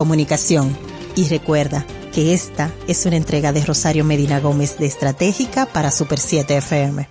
[0.00, 0.78] comunicación.
[1.16, 1.84] Y recuerda
[2.14, 7.08] que esta es una entrega de Rosario Medina Gómez de Estratégica para Super 7 FM.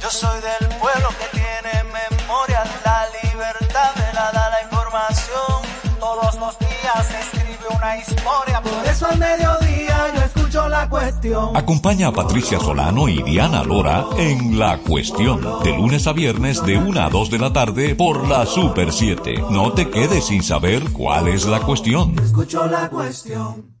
[0.00, 5.98] Yo soy del pueblo que tiene memoria, la libertad me la da la información.
[5.98, 10.11] Todos los días se escribe una historia, por eso al mediodía
[10.52, 11.56] yo escucho la cuestión.
[11.56, 16.76] Acompaña a Patricia Solano y Diana Lora en La Cuestión, de lunes a viernes de
[16.76, 19.44] 1 a 2 de la tarde por la Super 7.
[19.50, 22.18] No te quedes sin saber cuál es la cuestión.
[22.22, 23.72] Escucho la cuestión.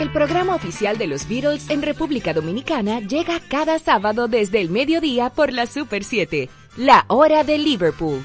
[0.00, 5.30] El programa oficial de los Beatles en República Dominicana llega cada sábado desde el mediodía
[5.30, 8.24] por la Super 7, la hora de Liverpool.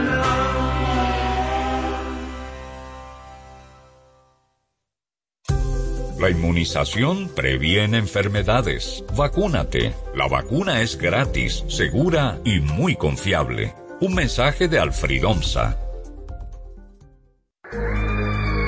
[6.21, 9.03] La inmunización previene enfermedades.
[9.17, 9.95] Vacúnate.
[10.13, 13.73] La vacuna es gratis, segura y muy confiable.
[14.01, 15.79] Un mensaje de Alfred Omsa.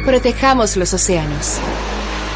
[0.03, 1.59] Protejamos los océanos.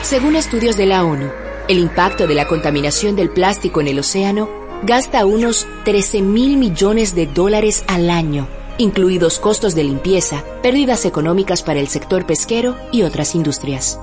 [0.04, 1.32] Según estudios de la ONU,
[1.68, 4.48] el impacto de la contaminación del plástico en el océano
[4.84, 11.64] gasta unos 13 mil millones de dólares al año, incluidos costos de limpieza, pérdidas económicas
[11.64, 14.00] para el sector pesquero y otras industrias.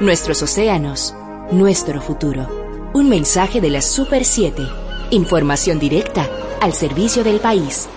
[0.00, 1.14] Nuestros océanos,
[1.50, 2.48] nuestro futuro.
[2.94, 4.62] Un mensaje de la Super 7.
[5.10, 6.28] Información directa
[6.60, 7.88] al servicio del país.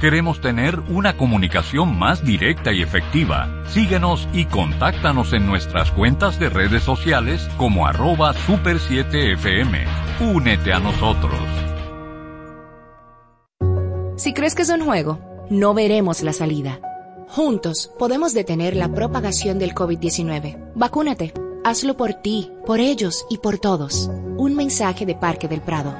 [0.00, 3.62] Queremos tener una comunicación más directa y efectiva.
[3.68, 9.86] Síguenos y contáctanos en nuestras cuentas de redes sociales como arroba super 7fm.
[10.20, 11.40] Únete a nosotros.
[14.16, 15.20] Si crees que es un juego,
[15.50, 16.80] no veremos la salida.
[17.34, 20.72] Juntos podemos detener la propagación del COVID-19.
[20.74, 21.32] Vacúnate.
[21.64, 24.10] Hazlo por ti, por ellos y por todos.
[24.36, 25.96] Un mensaje de Parque del Prado.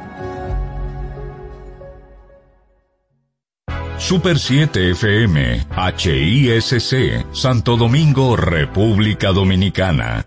[3.96, 10.26] Super 7 FM, HISC, Santo Domingo, República Dominicana.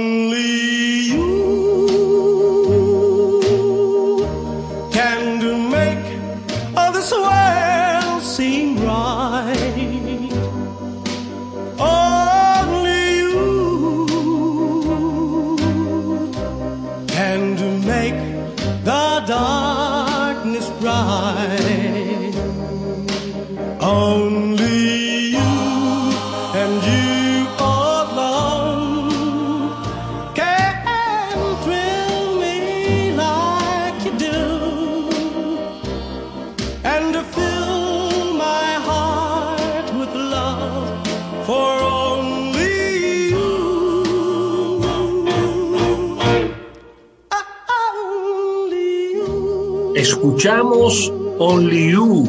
[50.01, 52.27] Escuchamos Only You,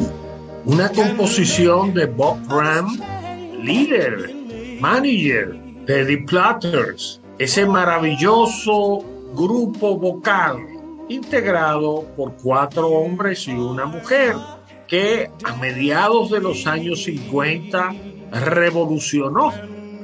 [0.65, 2.99] una composición de Bob Ram,
[3.63, 4.31] líder,
[4.79, 5.55] manager
[5.87, 10.59] de The Platters, ese maravilloso grupo vocal
[11.09, 14.35] integrado por cuatro hombres y una mujer
[14.87, 17.95] que a mediados de los años 50
[18.33, 19.51] revolucionó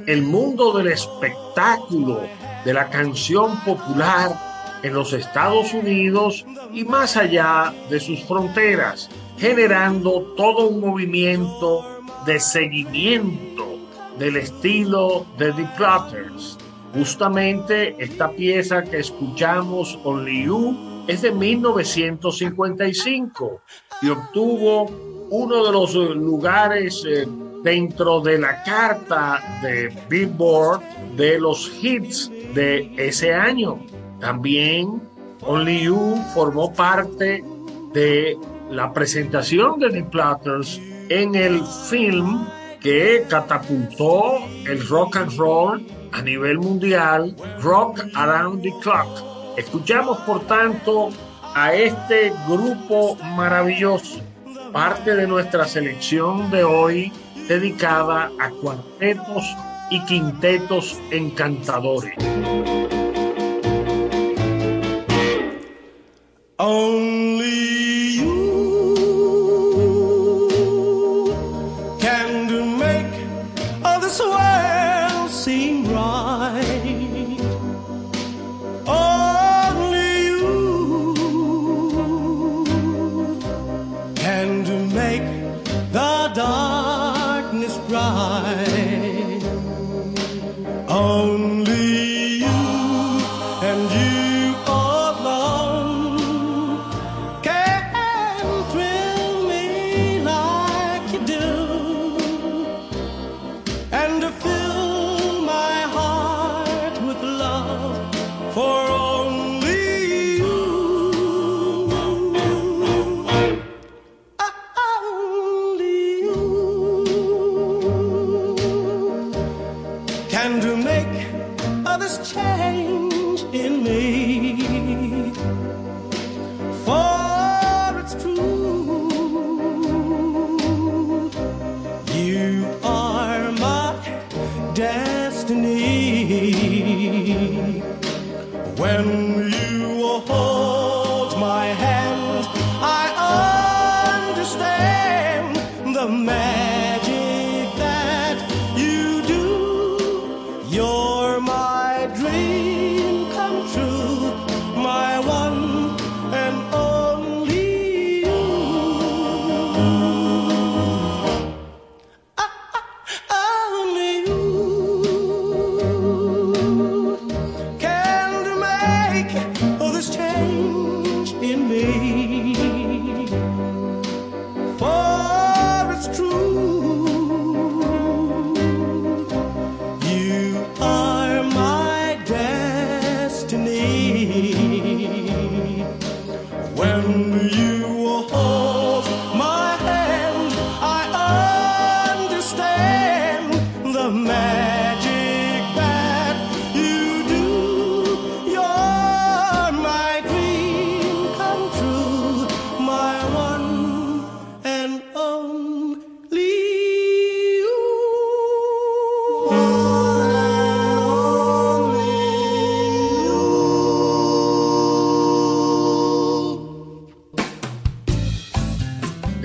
[0.08, 2.22] el mundo del espectáculo,
[2.64, 4.49] de la canción popular
[4.82, 12.40] en los Estados Unidos y más allá de sus fronteras, generando todo un movimiento de
[12.40, 13.78] seguimiento
[14.18, 16.58] del estilo de The Platters.
[16.94, 23.60] Justamente esta pieza que escuchamos, Only You, es de 1955
[24.02, 24.90] y obtuvo
[25.30, 27.26] uno de los eh, lugares eh,
[27.62, 30.82] dentro de la carta de Billboard
[31.16, 33.78] de los hits de ese año.
[34.20, 35.00] También
[35.42, 37.42] Only You formó parte
[37.92, 38.36] de
[38.70, 42.46] la presentación de The Platters en el film
[42.80, 49.56] que catapultó el rock and roll a nivel mundial, Rock Around the Clock.
[49.56, 51.10] Escuchamos, por tanto,
[51.54, 54.20] a este grupo maravilloso,
[54.72, 57.12] parte de nuestra selección de hoy
[57.48, 59.44] dedicada a cuartetos
[59.90, 62.14] y quintetos encantadores.
[66.62, 67.09] Oh.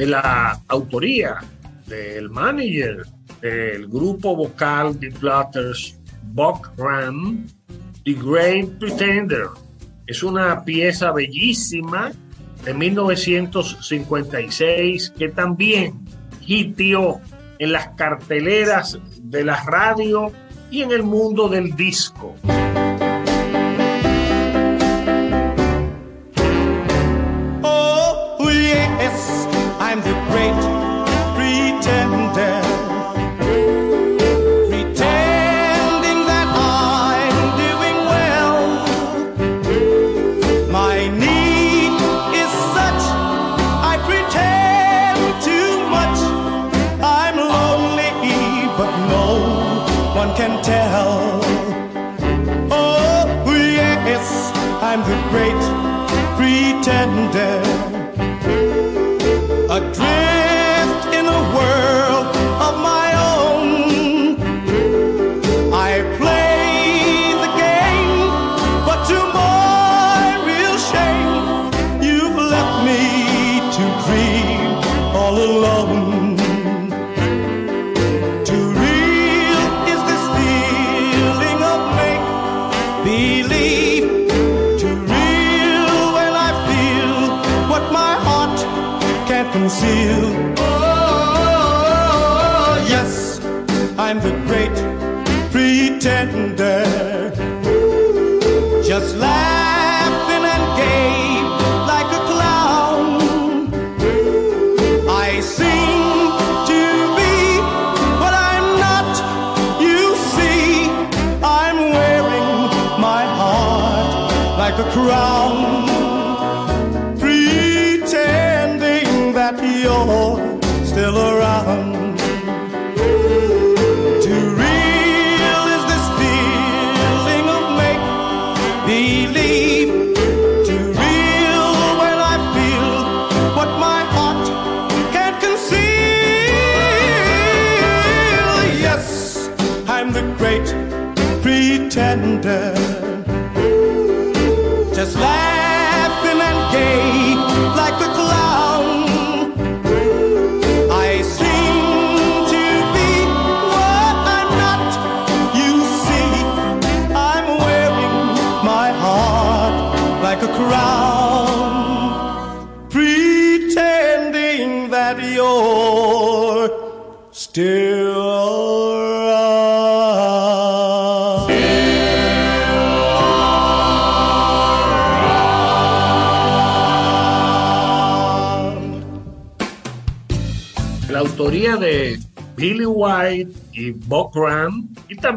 [0.06, 1.38] La autoría
[1.88, 3.08] del manager
[3.42, 5.98] del grupo vocal The Platters,
[6.34, 7.48] Buck Ram,
[8.04, 9.48] The Great Pretender.
[10.08, 12.12] Es una pieza bellísima
[12.64, 16.06] de 1956 que también
[16.46, 17.20] hitió
[17.60, 20.32] en las carteleras de la radio
[20.72, 22.36] y en el mundo del disco.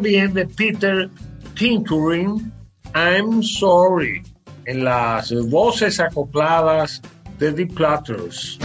[0.08, 1.10] De Peter
[1.54, 2.50] Tinkering,
[2.94, 4.22] I'm Sorry,
[4.66, 7.02] en las voces acopladas
[7.38, 8.58] de The Platters.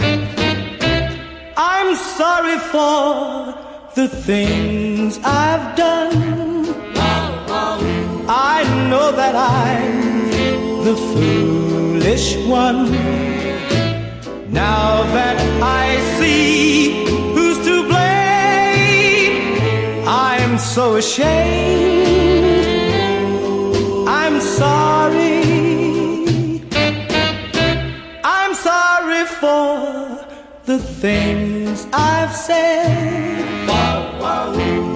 [1.56, 3.54] I'm sorry for
[3.94, 6.66] the things I've done.
[8.26, 10.30] I know that I'm
[10.82, 12.90] the foolish one.
[14.50, 16.83] Now that I see
[20.74, 22.18] so ashamed.
[24.08, 25.40] I'm sorry.
[28.24, 30.26] I'm sorry for
[30.64, 33.44] the things I've said.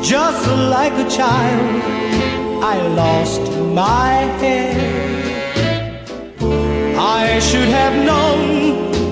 [0.02, 1.82] Just like a child,
[2.72, 3.44] I lost
[3.82, 4.76] my head.
[6.98, 8.40] I should have known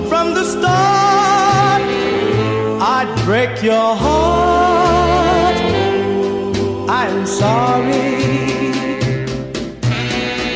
[0.09, 1.81] from the start
[2.95, 4.86] I'd break your heart.
[7.39, 8.17] Sorry.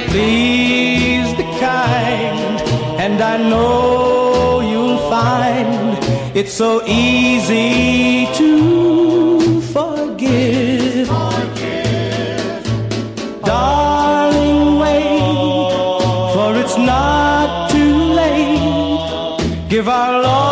[0.10, 2.60] Please be kind,
[3.04, 5.98] and I know you'll find
[6.36, 11.08] it's so easy to forgive.
[13.46, 15.72] Darling, wait,
[16.34, 19.70] for it's not too late.
[19.70, 20.51] Give our love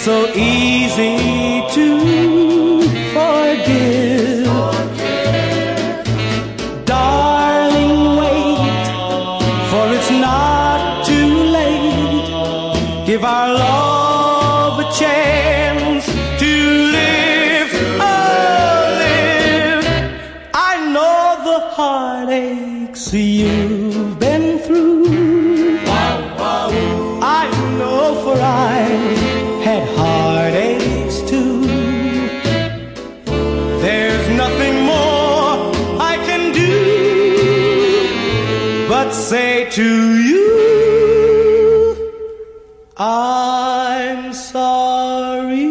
[0.00, 1.49] so easy
[39.70, 41.94] to you,
[42.96, 45.68] I'm sorry.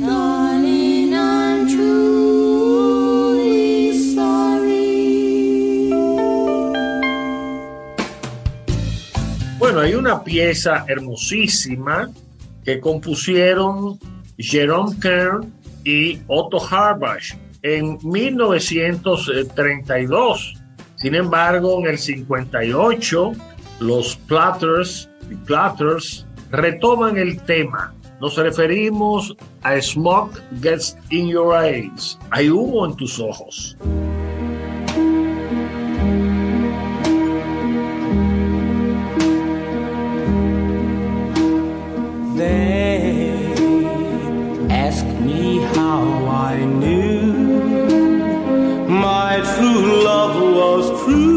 [0.00, 5.90] Darling, I'm truly sorry.
[9.58, 12.10] Bueno, hay una pieza hermosísima
[12.64, 13.98] que compusieron
[14.38, 15.52] Jerome Kern
[15.84, 20.61] y Otto Harbach en 1932.
[21.02, 23.32] Sin embargo, en el 58,
[23.80, 25.10] los Platters,
[25.46, 27.92] Platters retoman el tema.
[28.20, 32.16] Nos referimos a Smoke Gets in Your Eyes.
[32.30, 33.76] Hay humo en tus ojos.
[42.36, 43.42] They
[44.70, 47.11] ask me how I knew
[48.92, 51.31] my true love was true.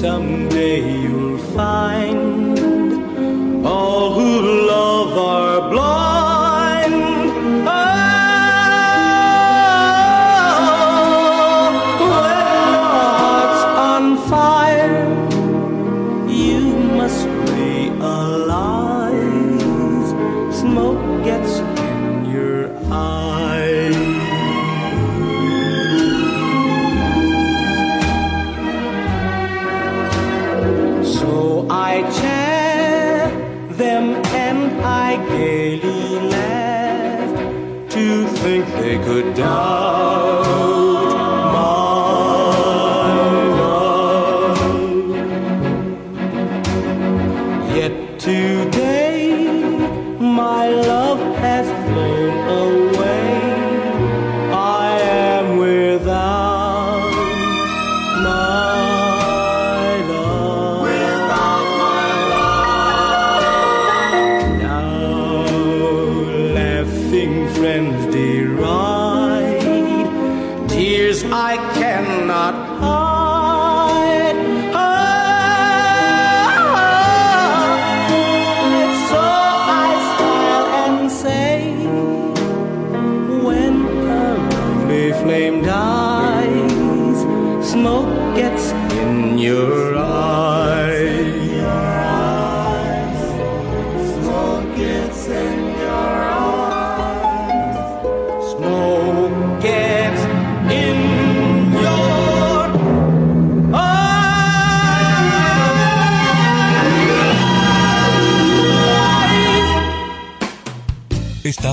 [0.00, 0.29] some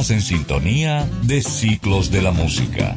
[0.10, 2.96] En sintonía de ciclos de la música.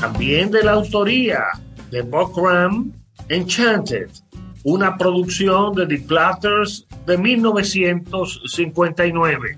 [0.00, 1.44] También de la autoría
[1.92, 2.90] de Bob Graham,
[3.28, 4.10] Enchanted,
[4.64, 9.56] una producción de The Platters de 1959.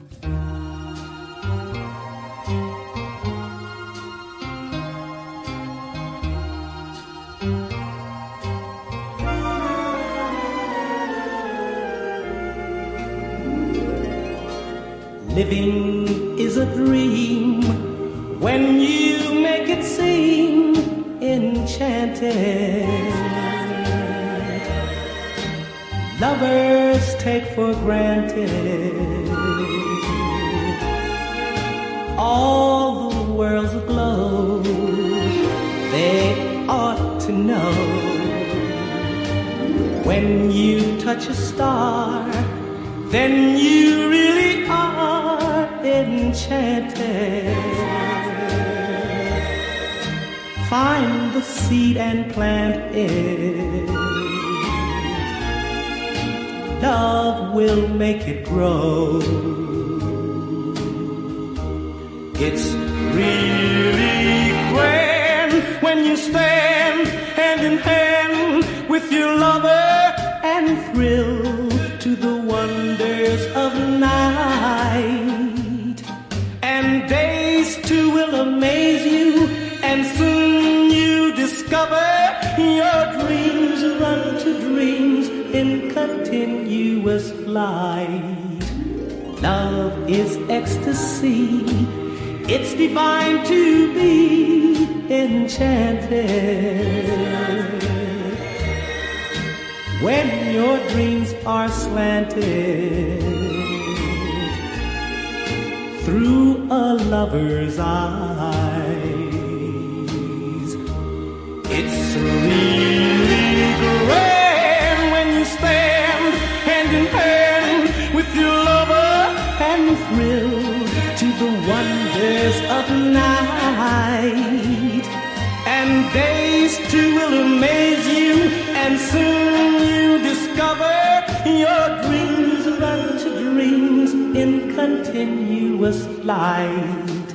[134.40, 137.29] in continuous light.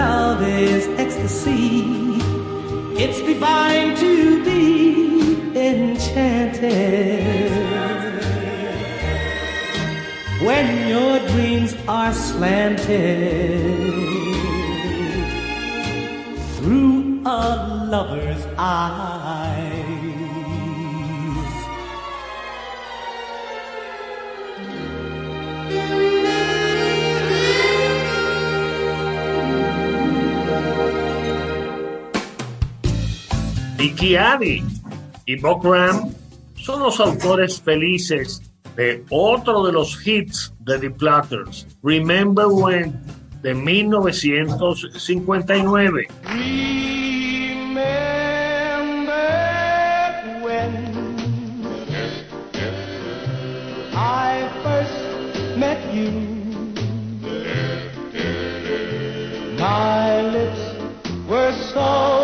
[0.00, 1.82] Love is ecstasy.
[3.02, 4.62] It's divine to be
[5.68, 7.50] enchanted.
[10.46, 13.60] When your dreams are slanted
[16.56, 19.73] through a lover's eye.
[34.16, 34.64] Addy
[35.26, 36.14] y Bob Graham
[36.56, 38.40] son los autores felices
[38.76, 42.98] de otro de los hits de The Platters, Remember When,
[43.42, 46.06] de 1959.
[46.24, 47.92] Remember
[50.42, 50.72] when
[53.94, 54.94] I first
[55.58, 56.10] met you?
[59.58, 60.60] My lips
[61.28, 62.23] were so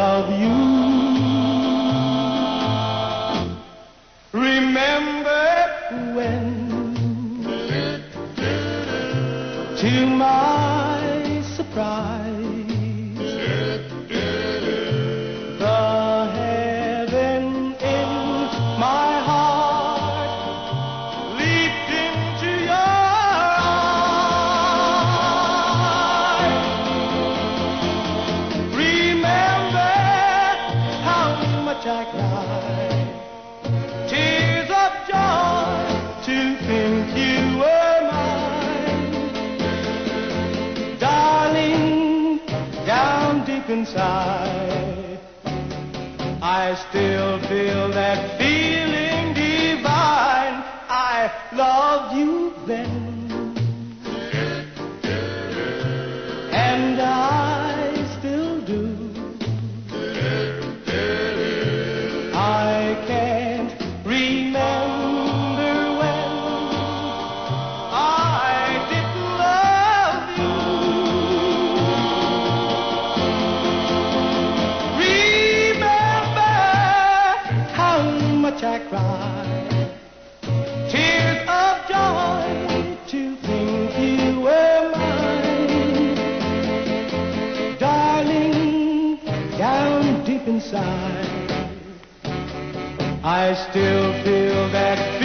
[0.00, 0.56] love you.
[4.32, 5.46] Remember
[6.16, 6.46] when,
[9.80, 12.09] to my surprise,
[43.70, 45.18] inside,
[46.42, 50.64] I still feel that feeling divine.
[50.88, 53.30] I loved you then.
[56.52, 57.39] And I
[78.90, 79.96] cried,
[80.90, 86.16] tears of joy to think you were mine,
[87.78, 89.20] darling,
[89.56, 91.28] down deep inside.
[93.22, 95.19] I still feel that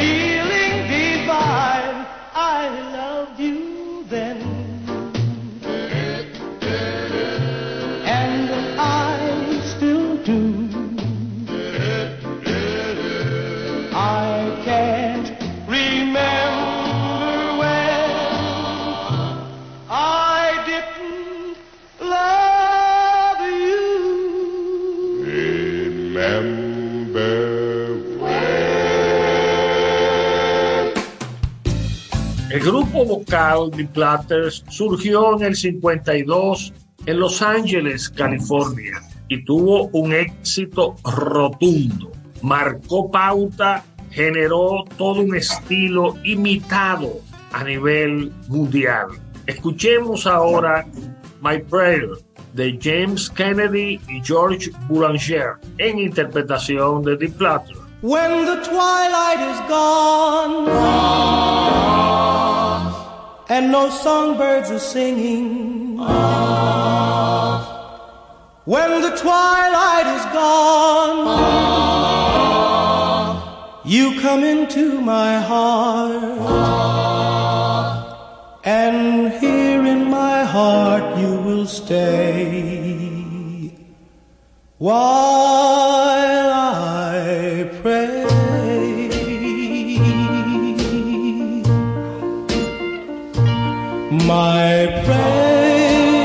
[32.66, 36.74] grupo vocal The Platters surgió en el 52
[37.06, 42.12] en Los Ángeles, California, y tuvo un éxito rotundo.
[42.42, 47.20] Marcó pauta, generó todo un estilo imitado
[47.52, 49.10] a nivel mundial.
[49.46, 50.88] Escuchemos ahora
[51.42, 52.10] My Prayer
[52.54, 57.80] de James Kennedy y George Boulanger en interpretación de The Platters.
[58.02, 60.66] When the twilight is gone
[63.48, 65.98] and no songbirds are singing,
[68.66, 71.28] when the twilight is gone,
[73.86, 76.40] you come into my heart,
[78.64, 83.06] and here in my heart you will stay.
[84.80, 85.75] While
[94.28, 96.16] My prayer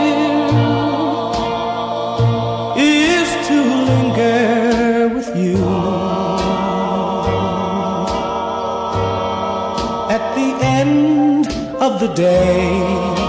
[2.77, 3.57] is to
[3.91, 5.59] linger with you
[10.17, 11.47] at the end
[11.81, 13.21] of the day.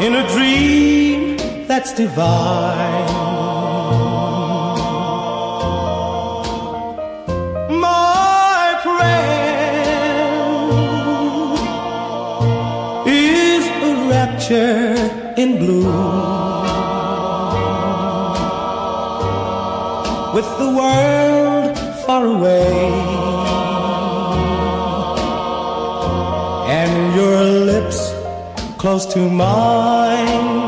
[0.00, 3.19] in a dream that's divine.
[15.40, 15.86] In bloom
[20.34, 22.68] with the world far away
[26.78, 28.00] and your lips
[28.76, 30.59] close to mine.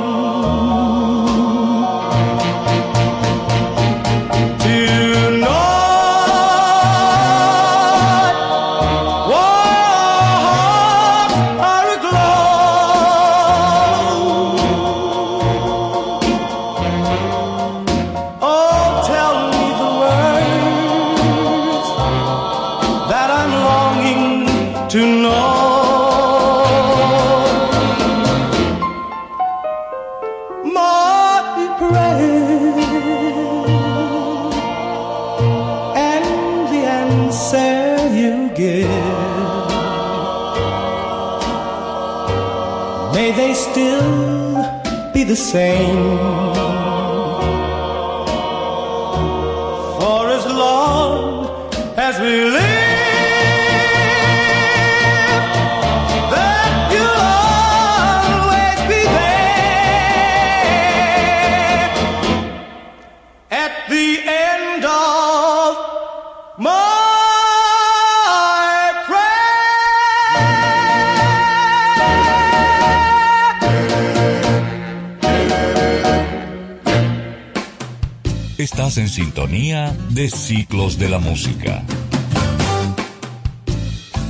[78.95, 81.83] En sintonía de Ciclos de la Música.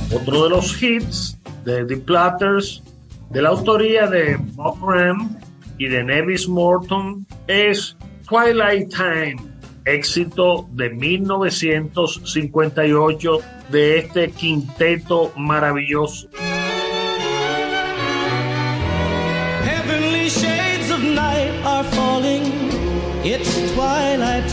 [0.09, 2.81] Otro de los hits de The Platters,
[3.31, 5.37] de la autoría de Bob Ram
[5.77, 7.97] y de Nevis Morton, es
[8.29, 9.35] Twilight Time,
[9.83, 16.29] éxito de 1958 de este quinteto maravilloso.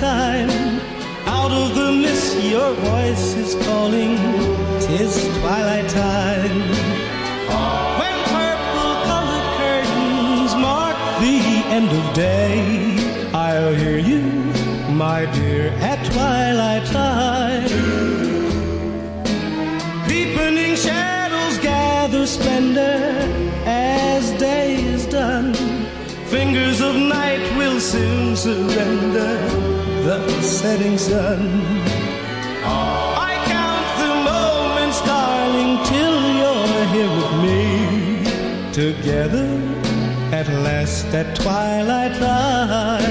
[0.01, 0.49] Time.
[1.27, 4.17] Out of the mist, your voice is calling.
[4.81, 6.61] Tis twilight time.
[8.01, 11.37] When purple colored curtains mark the
[11.77, 12.63] end of day,
[13.35, 14.23] I'll hear you,
[15.05, 17.69] my dear, at twilight time.
[20.09, 23.03] Deepening shadows gather splendor
[23.67, 25.53] as day is done.
[26.31, 29.50] Fingers of night will soon surrender
[30.05, 31.41] the setting sun.
[32.65, 37.61] I count the moments, darling, till you're here with me.
[38.73, 39.49] Together
[40.33, 43.03] at last at twilight time.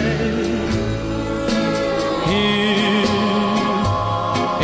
[2.32, 3.06] Here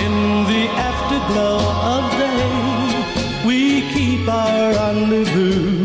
[0.06, 0.16] in
[0.52, 1.60] the afterglow
[1.96, 5.85] of day, we keep our rendezvous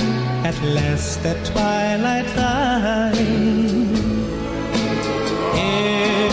[0.51, 3.15] at last at twilight time.
[5.55, 6.31] Here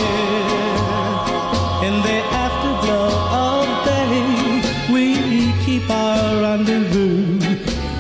[1.87, 3.11] in the afterglow
[3.47, 4.19] of day,
[4.95, 5.05] we
[5.65, 7.39] keep our rendezvous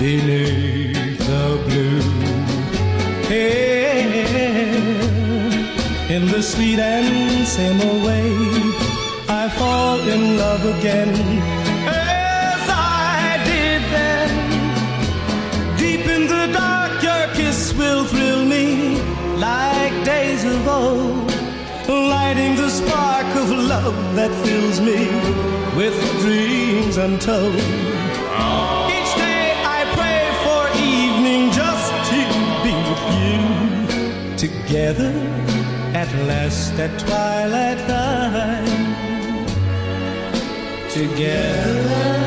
[0.00, 2.02] beneath the blue.
[3.30, 4.08] Here
[6.16, 8.30] in the sweet and same way,
[9.42, 11.57] I fall in love again
[23.88, 25.00] love that fills me
[25.76, 27.54] with dreams untold.
[28.96, 29.44] Each day
[29.76, 30.62] I pray for
[30.94, 32.20] evening just to
[32.64, 33.40] be with you,
[34.44, 35.12] together
[35.94, 38.66] at last at twilight time.
[40.90, 42.17] Together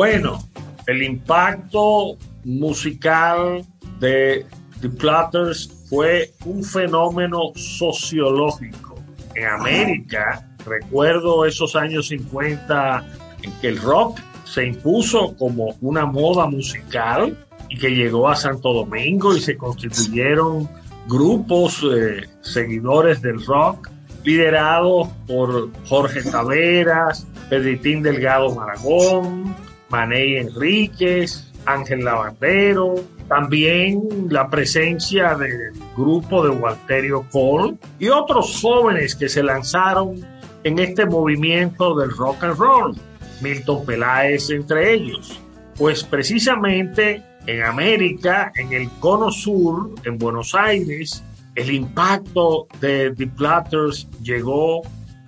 [0.00, 0.38] Bueno,
[0.86, 3.62] el impacto musical
[3.98, 4.46] de
[4.80, 8.94] The Platters fue un fenómeno sociológico.
[9.34, 13.04] En América, recuerdo esos años 50
[13.42, 17.36] en que el rock se impuso como una moda musical
[17.68, 20.66] y que llegó a Santo Domingo y se constituyeron
[21.08, 23.90] grupos eh, seguidores del rock
[24.24, 29.54] liderados por Jorge Taveras, Pedritín Delgado Maragón,
[29.90, 32.94] Maney Enríquez, Ángel Lavandero,
[33.28, 40.24] también la presencia del grupo de Walterio Cole y otros jóvenes que se lanzaron
[40.64, 42.96] en este movimiento del rock and roll,
[43.40, 45.40] Milton Peláez entre ellos.
[45.76, 51.22] Pues precisamente en América, en el cono sur, en Buenos Aires,
[51.54, 54.82] el impacto de The Platters llegó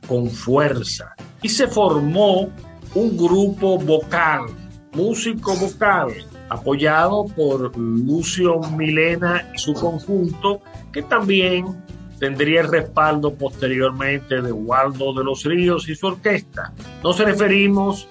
[0.06, 2.50] con fuerza y se formó
[2.94, 4.46] un grupo vocal,
[4.92, 6.08] músico vocal,
[6.48, 10.60] apoyado por Lucio Milena y su conjunto,
[10.92, 11.82] que también
[12.18, 16.72] tendría el respaldo posteriormente de Waldo de los Ríos y su orquesta.
[17.02, 18.06] Nos referimos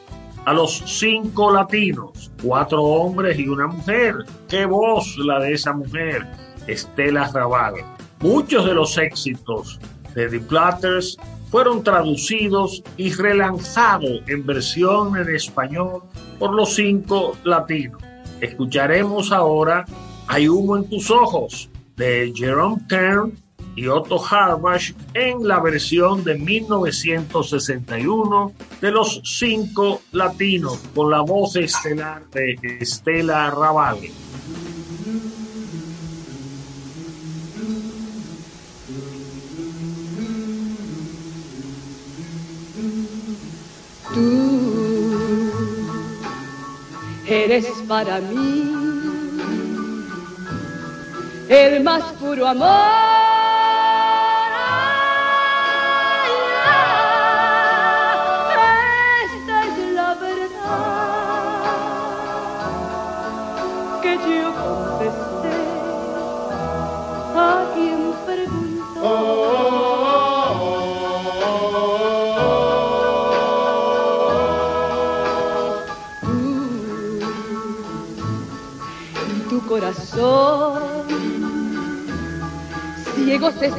[0.46, 4.16] a los cinco latinos, cuatro hombres y una mujer.
[4.50, 6.28] ¡Qué voz la de esa mujer!
[6.68, 7.76] Estela Raval.
[8.20, 9.80] Muchos de los éxitos
[10.16, 11.18] de The Platters
[11.52, 16.04] fueron traducidos y relanzados en versión en español
[16.40, 18.02] por los cinco latinos.
[18.40, 19.86] Escucharemos ahora
[20.28, 23.34] Hay humo en tus ojos de Jerome Kern
[23.76, 31.58] y Otto Harbash en la versión de 1961 de los cinco latinos con la voz
[31.58, 33.98] estelar de Estela Raval.
[47.26, 48.74] Eres para mí
[51.50, 54.11] el más puro amor.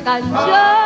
[0.02, 0.81] 感觉。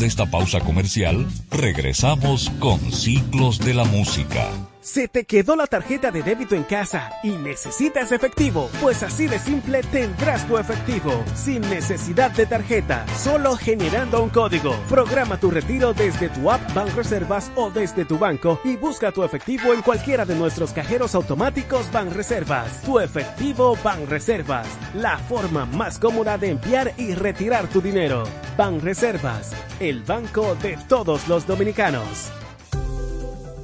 [0.00, 4.50] De esta pausa comercial, regresamos con Ciclos de la Música.
[4.82, 8.70] ¿Se te quedó la tarjeta de débito en casa y necesitas efectivo?
[8.80, 14.74] Pues así de simple tendrás tu efectivo, sin necesidad de tarjeta, solo generando un código.
[14.88, 19.74] Programa tu retiro desde tu app Banreservas o desde tu banco y busca tu efectivo
[19.74, 22.80] en cualquiera de nuestros cajeros automáticos Banreservas.
[22.80, 28.24] Tu efectivo Banreservas, la forma más cómoda de enviar y retirar tu dinero.
[28.56, 32.30] Banreservas, el banco de todos los dominicanos.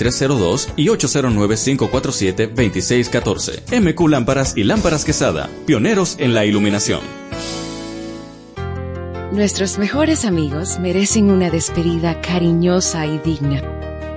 [0.00, 3.80] 809-687-2302 y 809-547-2614.
[3.80, 7.00] MQ Lámparas y Lámparas Quesada, pioneros en la iluminación.
[9.32, 13.62] Nuestros mejores amigos merecen una despedida cariñosa y digna.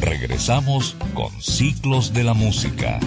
[0.00, 2.98] Regresamos con Ciclos de la Música.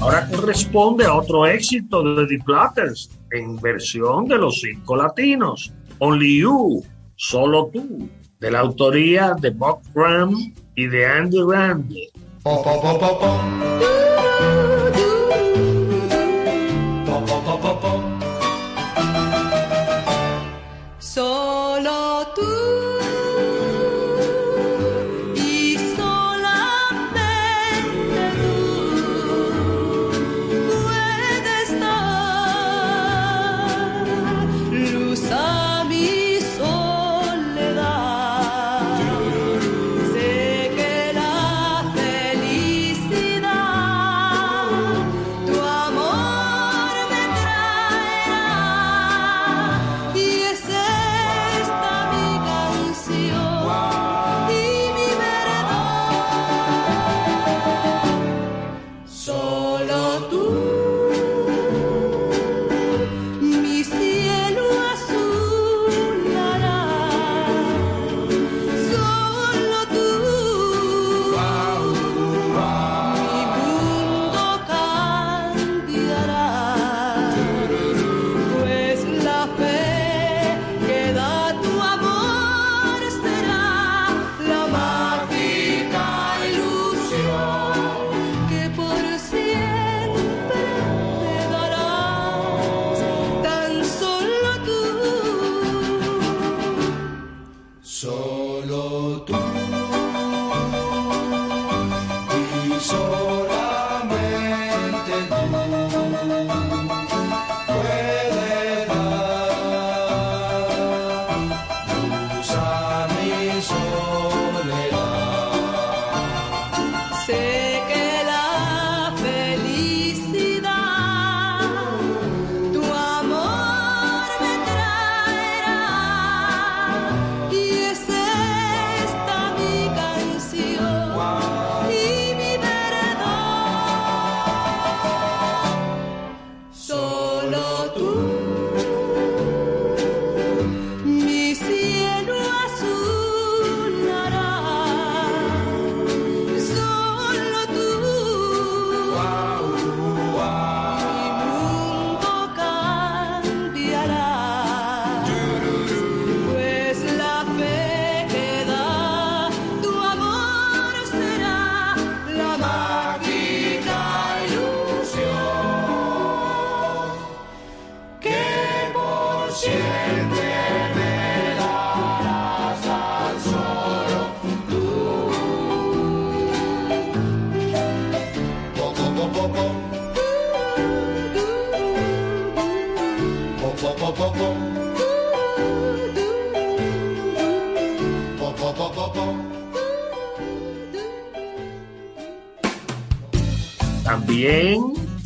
[0.00, 5.72] Ahora corresponde a otro éxito de The Platters en versión de los cinco latinos.
[5.98, 6.82] Only You,
[7.16, 8.08] Solo Tú,
[8.40, 12.08] de la autoría de Bob Graham y de Andy Randy.
[12.42, 12.62] Solo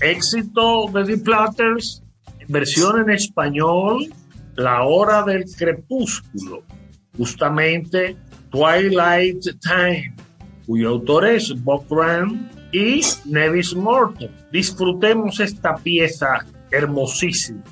[0.05, 2.03] éxito de The Platters,
[2.49, 4.13] versión en español,
[4.57, 6.63] La Hora del Crepúsculo,
[7.17, 8.17] justamente
[8.51, 10.15] Twilight Time,
[10.67, 14.31] cuyo autor es Bob Graham y Nevis Morton.
[14.53, 17.63] Disfrutemos esta pieza hermosísima.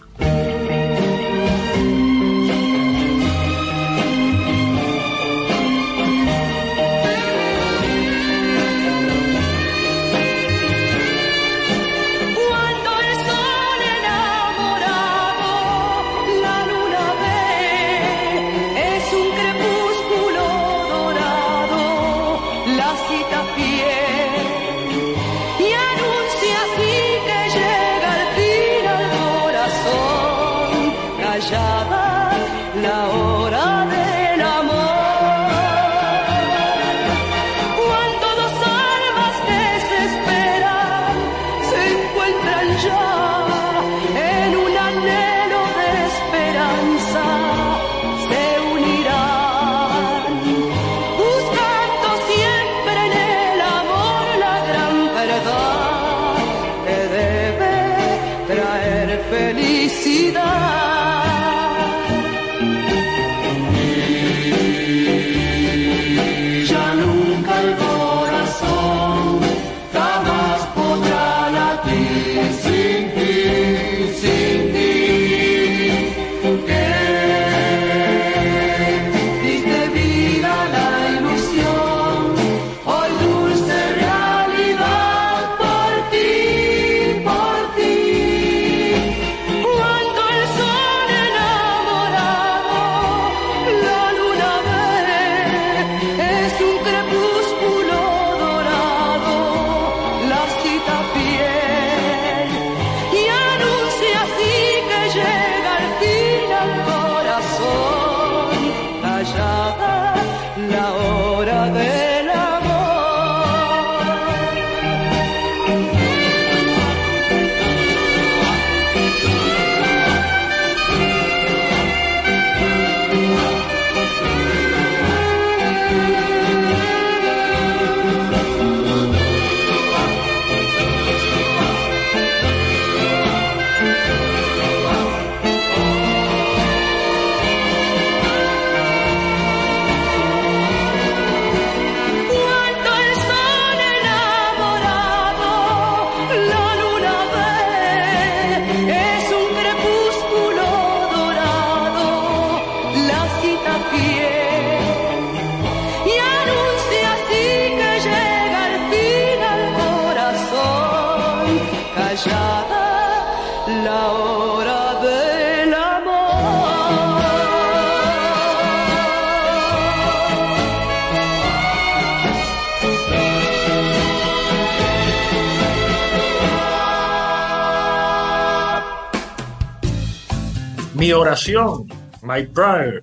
[182.22, 183.03] My Prayer,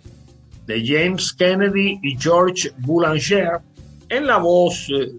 [0.65, 3.59] de James Kennedy y George Boulanger,
[4.09, 5.11] en la voz eh,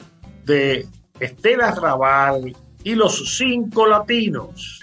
[0.45, 0.87] de
[1.19, 4.80] Estela Raval y los cinco latinos.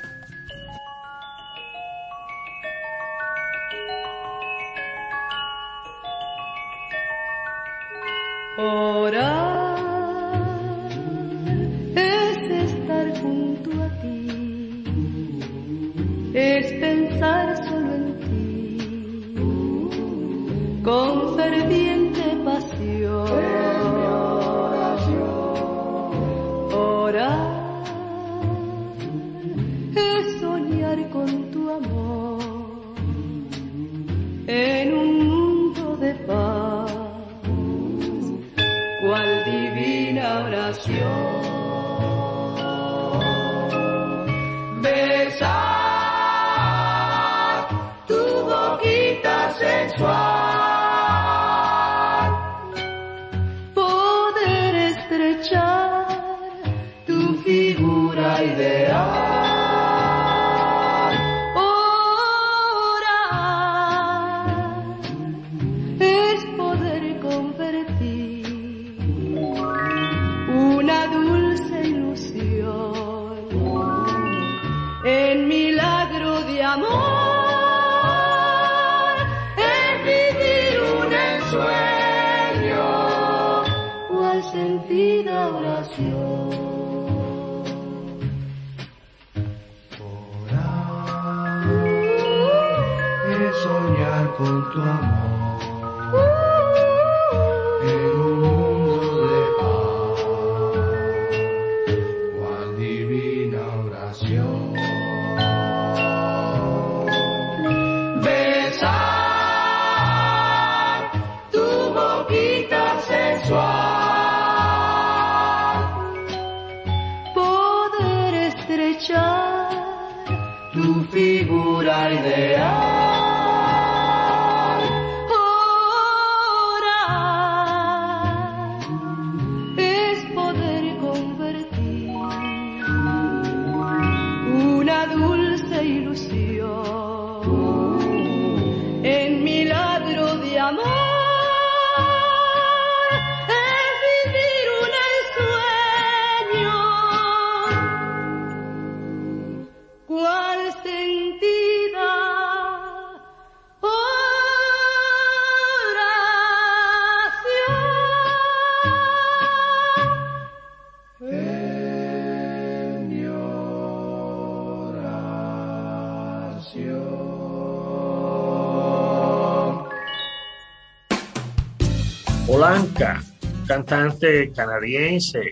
[174.55, 175.51] Canadiense,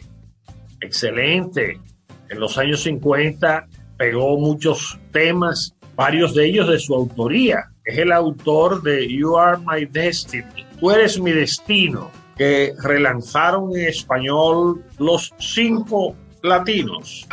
[0.82, 1.80] excelente.
[2.30, 7.72] En los años 50 pegó muchos temas, varios de ellos de su autoría.
[7.84, 13.88] Es el autor de You Are My Destiny, Tú eres mi destino, que relanzaron en
[13.88, 17.26] español los cinco latinos.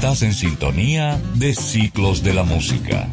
[0.00, 3.06] Estás en sintonía de Ciclos de la Música.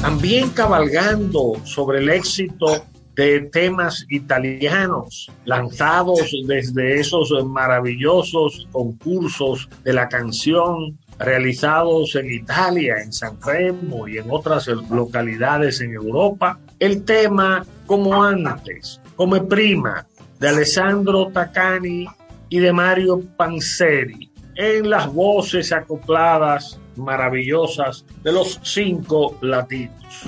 [0.00, 2.84] También cabalgando sobre el éxito
[3.16, 13.12] de temas italianos lanzados desde esos maravillosos concursos de la canción realizados en Italia, en
[13.12, 20.06] San Remo y en otras localidades en Europa, el tema Como antes, Come prima,
[20.38, 22.06] de Alessandro Taccani
[22.48, 30.24] y de Mario Panzeri, en las voces acopladas maravillosas de los cinco latinos.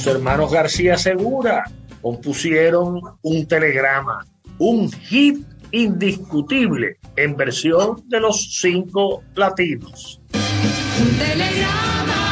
[0.00, 1.62] Los hermanos García Segura
[2.00, 4.24] compusieron un telegrama,
[4.56, 10.18] un hit indiscutible en versión de los cinco latinos.
[11.18, 12.29] Telegrama,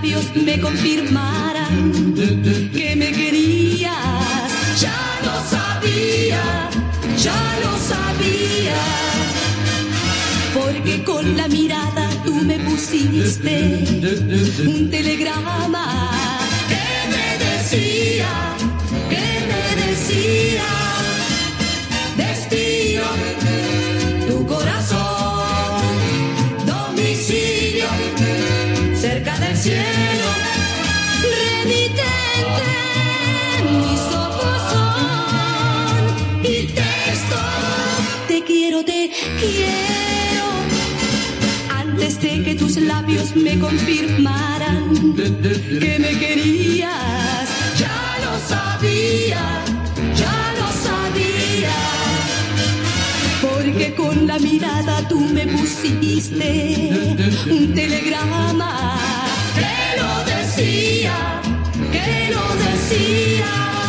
[0.00, 2.14] labios me confirmaran
[2.72, 3.92] que me querías,
[4.80, 6.42] ya lo sabía,
[7.18, 8.80] ya lo sabía.
[10.54, 13.54] Porque con la mirada tú me pusiste
[14.66, 15.86] un telegrama
[16.70, 18.30] que me decía,
[19.10, 20.49] que me decía,
[39.20, 40.46] quiero, te quiero
[41.78, 47.48] antes de que tus labios me confirmaran que me querías.
[47.78, 49.42] Ya lo sabía,
[50.16, 51.76] ya lo sabía.
[53.42, 56.90] Porque con la mirada tú me pusiste
[57.50, 58.98] un telegrama
[59.54, 61.40] que lo decía,
[61.92, 63.79] que lo decía.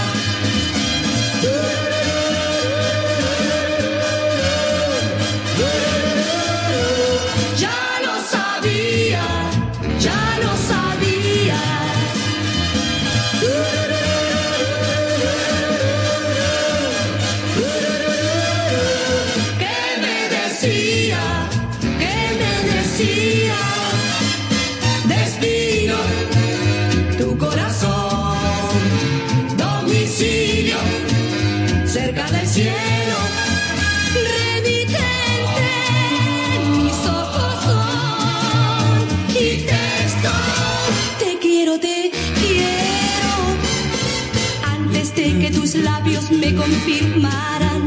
[46.62, 47.82] Confirmaran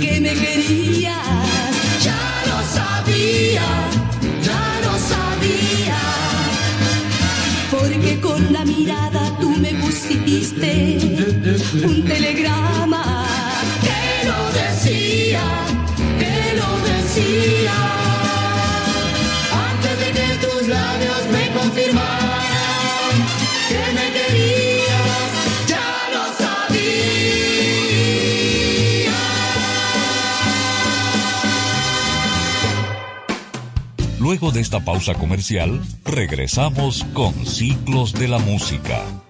[0.00, 1.72] que me querías,
[2.06, 3.68] ya lo sabía,
[4.48, 6.00] ya lo sabía.
[7.70, 10.70] Porque con la mirada tú me pusiste
[11.88, 13.04] un telegrama
[13.86, 15.44] que lo decía,
[16.22, 17.78] que lo decía.
[19.68, 22.29] Antes de que tus labios me confirmaran
[34.40, 39.29] De esta pausa comercial, regresamos con Ciclos de la Música.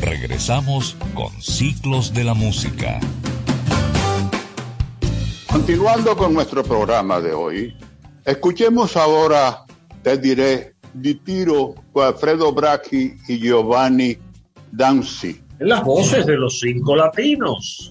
[0.00, 3.00] Regresamos con Ciclos de la Música.
[5.46, 7.76] Continuando con nuestro programa de hoy,
[8.24, 9.64] escuchemos ahora,
[10.02, 14.16] te diré, di tiro con Alfredo Bracchi y Giovanni
[14.70, 15.42] Danzi.
[15.58, 17.90] En las voces de los cinco latinos.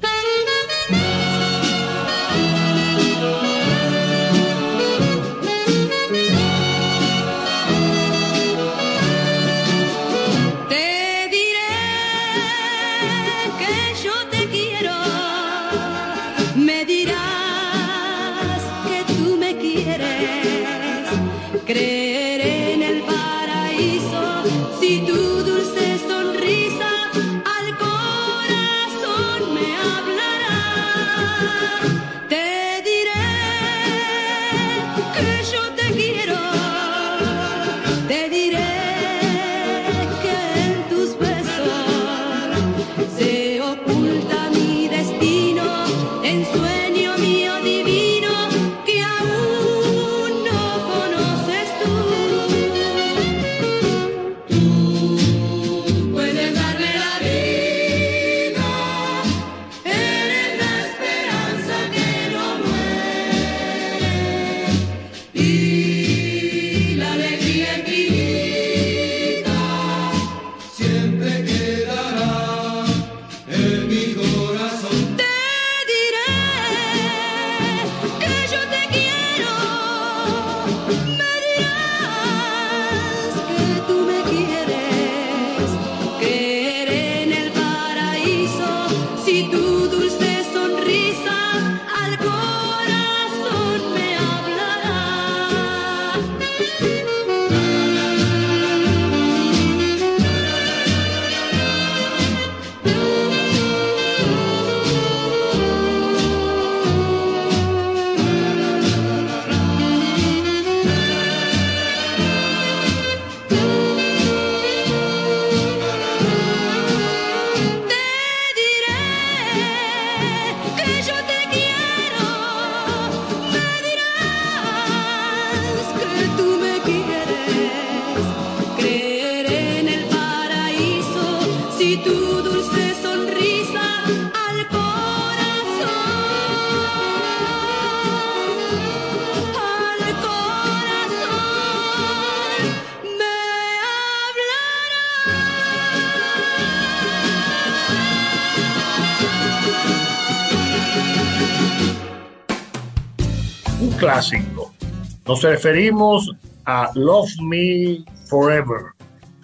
[155.28, 156.32] Nos referimos
[156.65, 158.93] a Love Me Forever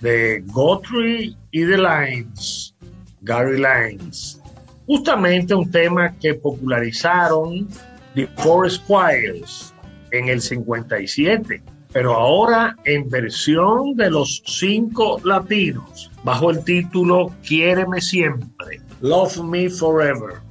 [0.02, 2.74] de Guthrie y The Lines,
[3.22, 4.42] Gary Lines.
[4.88, 7.68] Justamente un tema que popularizaron
[8.16, 9.76] The Four Squires
[10.10, 11.62] en el 57,
[11.92, 19.70] pero ahora en versión de los cinco latinos, bajo el título Quiéreme siempre, Love Me
[19.70, 20.42] Forever.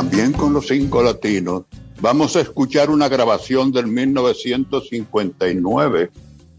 [0.00, 1.64] También con los cinco latinos,
[2.00, 6.10] vamos a escuchar una grabación del 1959,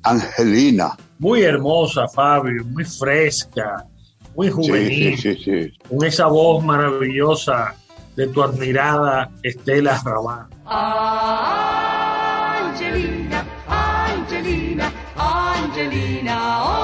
[0.03, 0.95] Angelina.
[1.17, 3.83] Muy hermosa, Fabio, muy fresca,
[4.35, 5.17] muy juvenil.
[5.17, 7.73] Sí, sí, sí, Con esa voz maravillosa
[8.15, 10.45] de tu admirada Estela Rabán.
[12.67, 16.80] Angelina, Angelina, Angelina, oh,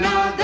[0.00, 0.39] Marina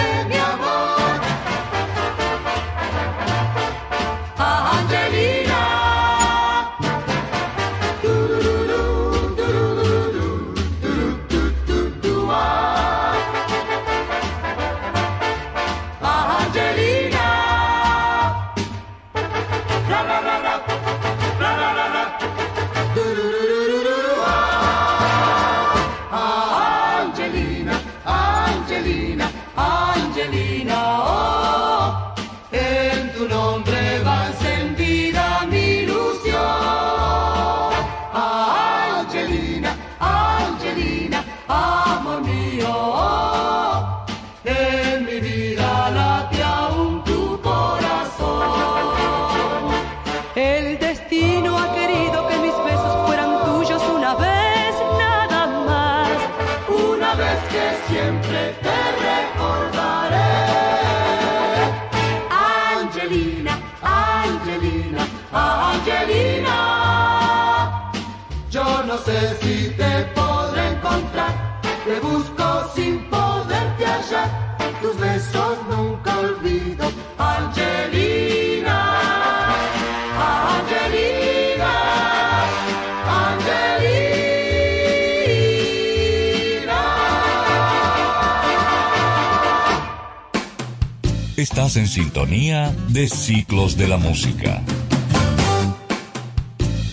[91.75, 94.63] En sintonía de Ciclos de la Música.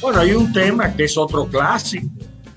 [0.01, 2.07] Bueno, hay un tema que es otro clásico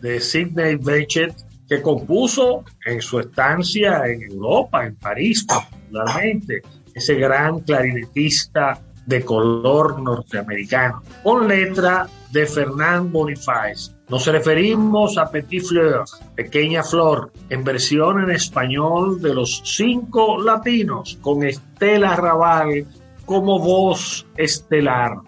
[0.00, 1.34] de Sidney Bechet
[1.68, 6.62] que compuso en su estancia en Europa, en París particularmente,
[6.94, 13.92] ese gran clarinetista de color norteamericano, con letra de Fernand Boniface.
[14.08, 16.04] Nos referimos a Petit Fleur,
[16.36, 22.86] Pequeña Flor, en versión en español de los cinco latinos, con Estela Raval
[23.24, 25.18] como voz estelar.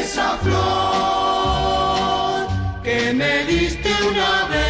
[0.00, 0.58] Esa flor
[2.84, 4.68] que me diste una vez,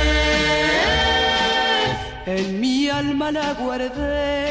[2.26, 4.47] en mi alma la guardé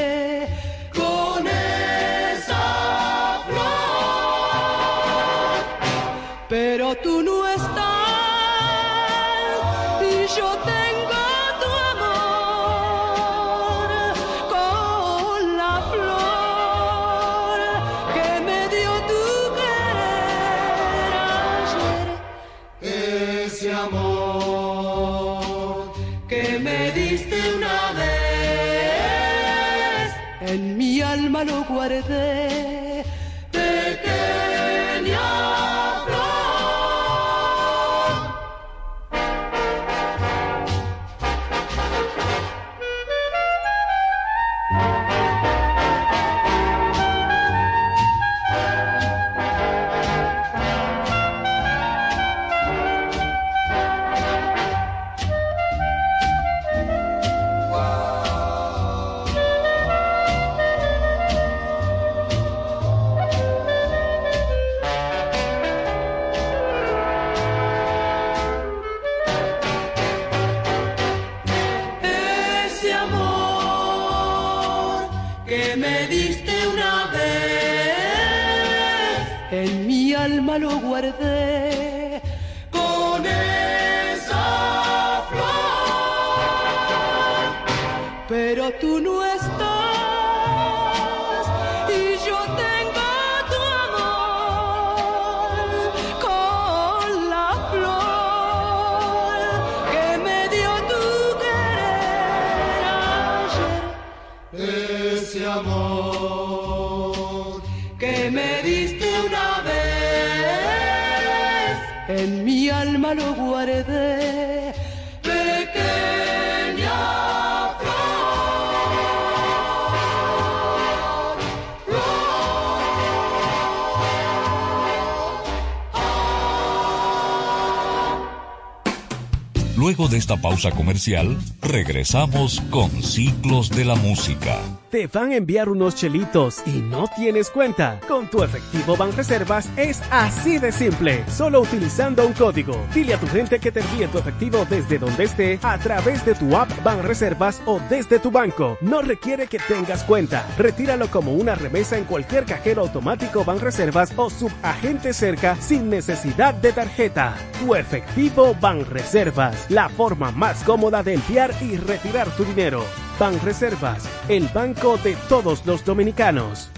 [130.10, 134.60] De esta pausa comercial, regresamos con Ciclos de la Música.
[134.90, 138.00] Te van a enviar unos chelitos y no tienes cuenta.
[138.08, 142.78] Con tu efectivo Banreservas es así de simple, solo utilizando un código.
[142.94, 146.36] Dile a tu gente que te envíe tu efectivo desde donde esté a través de
[146.36, 148.78] tu app Banreservas o desde tu banco.
[148.82, 150.46] No requiere que tengas cuenta.
[150.60, 156.72] Retíralo como una remesa en cualquier cajero automático Banreservas o subagente cerca sin necesidad de
[156.72, 157.36] tarjeta.
[157.60, 162.84] Tu efectivo Banreservas, la forma más cómoda de enviar y retirar tu dinero.
[163.20, 166.70] Banreservas, el banco de todos los dominicanos.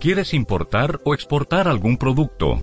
[0.00, 2.62] ¿Quieres importar o exportar algún producto?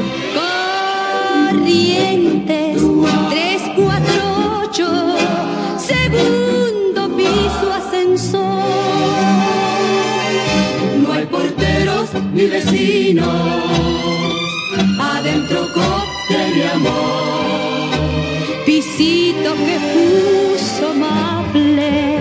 [1.51, 2.81] Corrientes
[3.29, 5.15] 348,
[5.77, 6.64] segundo
[7.55, 8.63] piso ascensor.
[11.01, 13.25] No hay porteros ni vecinos,
[14.99, 17.05] adentro cóctel de amor.
[18.65, 22.19] Pisito que puso maple,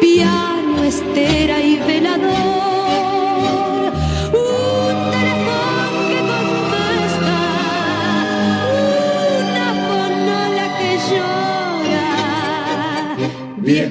[0.00, 2.49] piano, estera y velador.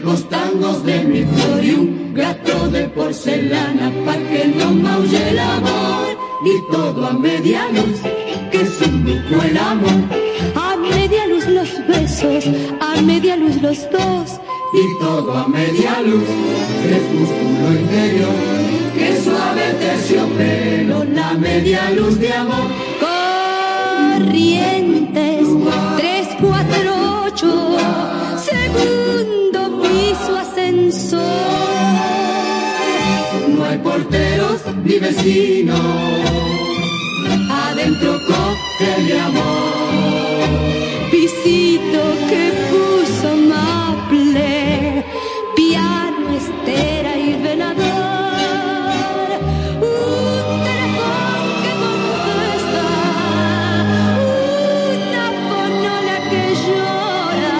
[0.09, 5.37] Viejos tangos de mi flor y un gato de porcelana pa' que no maulle el
[5.37, 6.17] amor.
[6.43, 7.99] Y todo a media luz,
[8.49, 10.01] que es un lujo el amor.
[10.55, 12.45] A media luz los besos,
[12.81, 14.39] a media luz los dos.
[14.73, 16.27] y todo a media luz,
[16.83, 18.35] crepúsculo interior,
[18.95, 22.67] que suave terciopelo, la media luz de amor.
[24.19, 25.47] Corrientes
[25.97, 27.77] 348,
[34.83, 35.79] ni vecinos,
[37.51, 40.49] adentro cóctel de amor.
[41.11, 45.05] Pisito que puso maple,
[45.55, 49.29] piano, estera y velador.
[49.81, 52.85] Un teléfono que contesta,
[54.95, 57.57] una fonola que llora.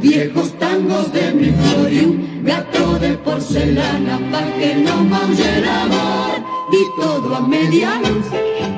[0.00, 0.51] Viejos
[0.92, 6.42] tangos de un gato de porcelana pa' que no maulle el amor.
[6.72, 8.26] Y todo a media luz,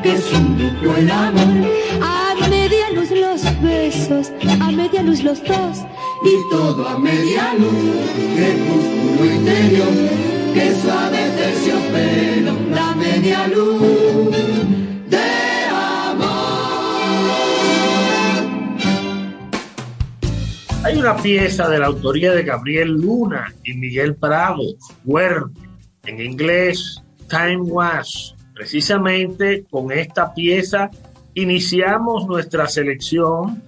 [0.02, 1.70] que es un lujo el amor.
[2.02, 5.78] A media luz los besos, a media luz los dos.
[6.24, 7.84] Y todo a media luz,
[8.36, 9.94] crepúsculo interior,
[10.54, 14.53] que suave terciopelo, la media luz
[21.04, 24.62] una pieza de la autoría de Gabriel Luna y Miguel Prado,
[25.04, 25.60] fuerte,
[26.06, 28.34] en inglés, Time Was.
[28.54, 30.90] Precisamente con esta pieza
[31.34, 33.62] iniciamos nuestra selección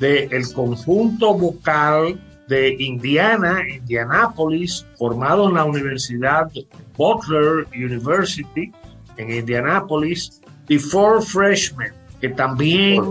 [0.00, 6.50] del conjunto vocal de Indiana, Indianapolis, formado en la Universidad
[6.96, 8.72] Butler University
[9.18, 13.04] en Indianapolis, The Four Freshmen, que también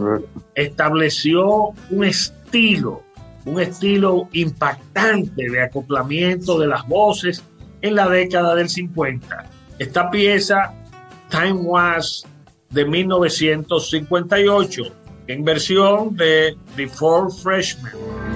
[0.56, 3.02] estableció un estilo,
[3.46, 7.44] un estilo impactante de acoplamiento de las voces
[7.82, 9.46] en la década del 50.
[9.80, 10.74] Esta pieza,
[11.30, 12.26] Time Was,
[12.70, 14.84] de 1958,
[15.28, 18.31] en versión de The Four Freshmen.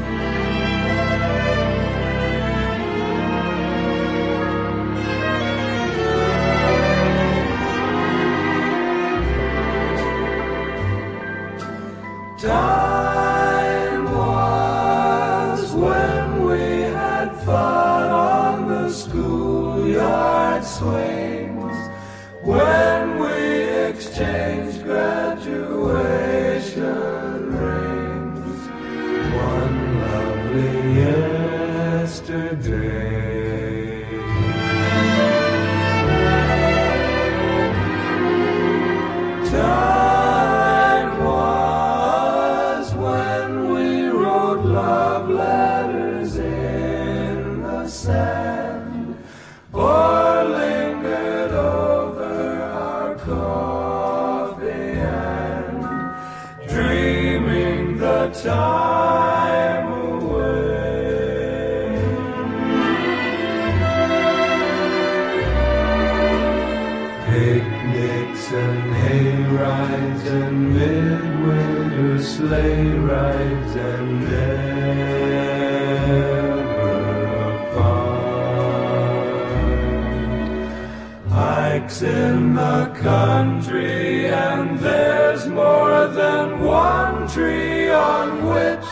[83.05, 88.87] Country and there's more than one tree on which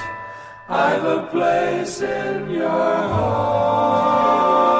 [0.70, 2.70] I've a place in your
[3.16, 4.73] heart,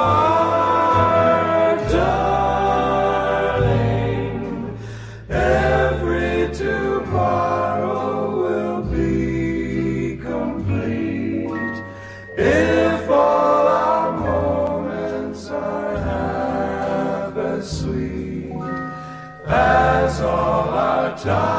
[21.24, 21.53] Stop.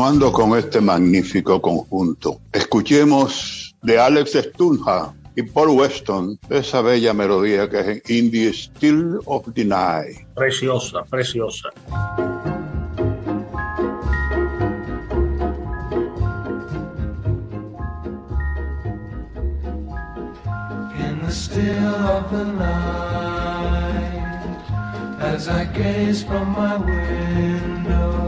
[0.00, 7.68] Continuando con este magnífico conjunto, escuchemos de Alex Stunja y Paul Weston esa bella melodía
[7.68, 10.26] que es en In the Still of the Night.
[10.34, 11.68] Preciosa, preciosa.
[20.96, 23.04] in the still of the night
[25.20, 28.19] as I gaze from my window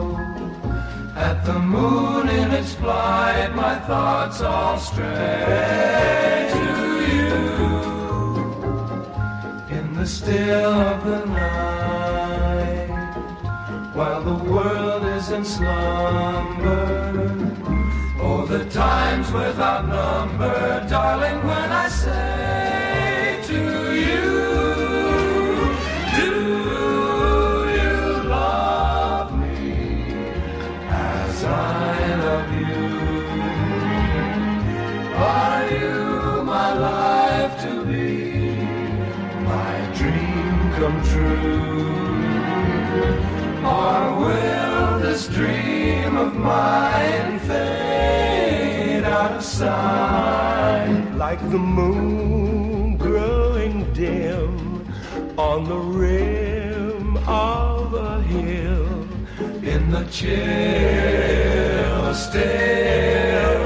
[1.44, 6.64] the moon in its flight my thoughts all stray to
[7.12, 7.34] you
[9.76, 12.88] in the still of the night,
[13.94, 16.86] while the world is in slumber.
[18.20, 22.71] Oh, the times without number, darling, when I say
[43.64, 51.12] Or will this dream of mine fade out of sight?
[51.16, 54.86] Like the moon growing dim
[55.38, 59.08] on the rim of a hill.
[59.62, 60.92] In the chill
[62.14, 63.61] still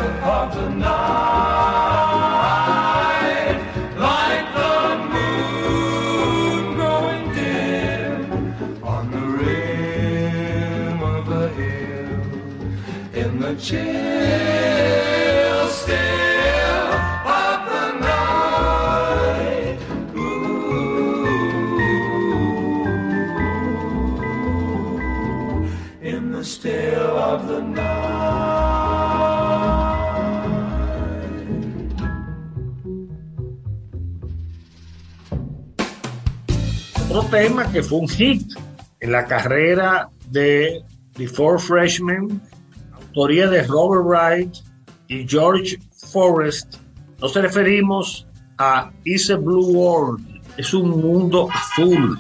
[26.37, 27.87] the still of the night.
[37.09, 38.43] Otro tema que fue un hit
[39.01, 40.83] en la carrera de
[41.15, 42.43] The Four Freshmen,
[42.93, 44.55] autoría de Robert Wright
[45.09, 45.79] y George
[46.13, 46.77] Forrest,
[47.19, 48.27] nos referimos
[48.59, 52.19] a Is a Blue World, es un mundo azul.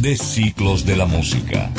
[0.00, 1.70] De Ciclos de la Música.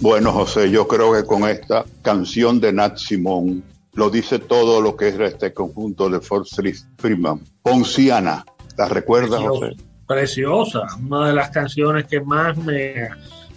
[0.00, 3.62] Bueno, José, yo creo que con esta canción de Nat Simón
[3.94, 7.40] lo dice todo lo que es este conjunto de Fort Street Freeman.
[7.62, 8.44] Ponciana,
[8.76, 9.76] ¿la recuerdas, José?
[10.06, 13.08] preciosa, una de las canciones que más me,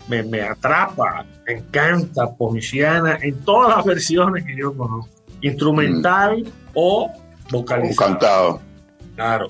[0.07, 5.09] me, me atrapa, me encanta, poniciana, en todas las versiones que yo conozco,
[5.41, 6.45] instrumental
[6.75, 7.11] o O
[7.51, 8.07] vocalizada.
[8.11, 8.61] cantado.
[9.15, 9.47] Claro.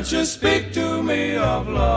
[0.00, 1.90] Your branches speak to me of love.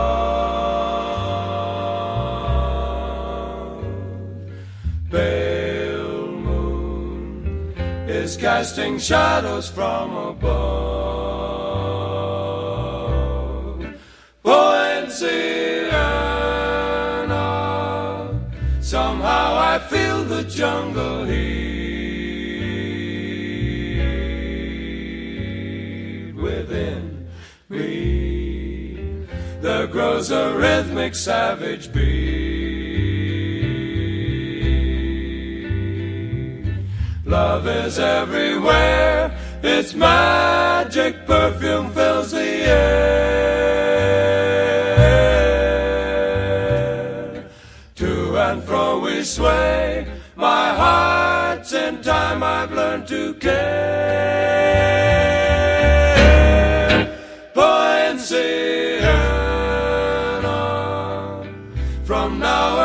[5.10, 7.72] Pale moon
[8.06, 10.44] is casting shadows from above.
[14.42, 15.48] Poinciana,
[18.82, 21.83] somehow I feel the jungle heat
[29.94, 32.34] grows a rhythmic savage beat.
[37.24, 43.04] Love is everywhere, its magic perfume fills the air.
[47.94, 55.03] To and fro we sway, my heart's in time I've learned to care.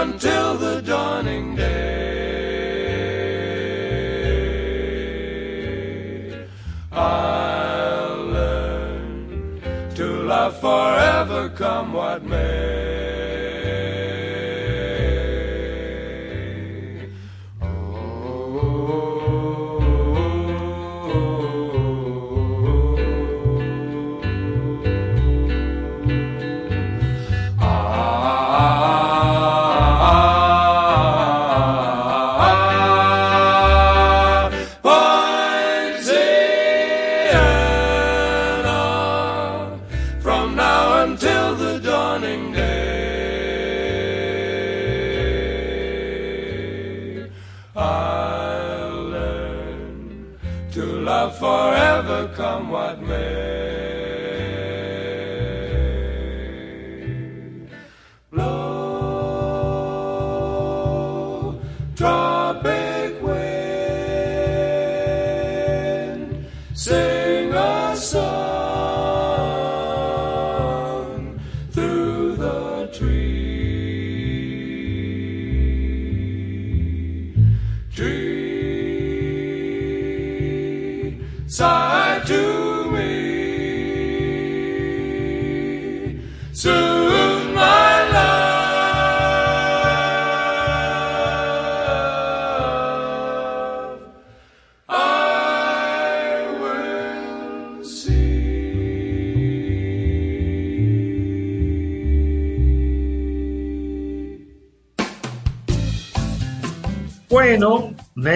[0.01, 1.99] Until the dawning day.
[6.89, 9.61] I'll learn
[9.95, 12.23] to love forever, come what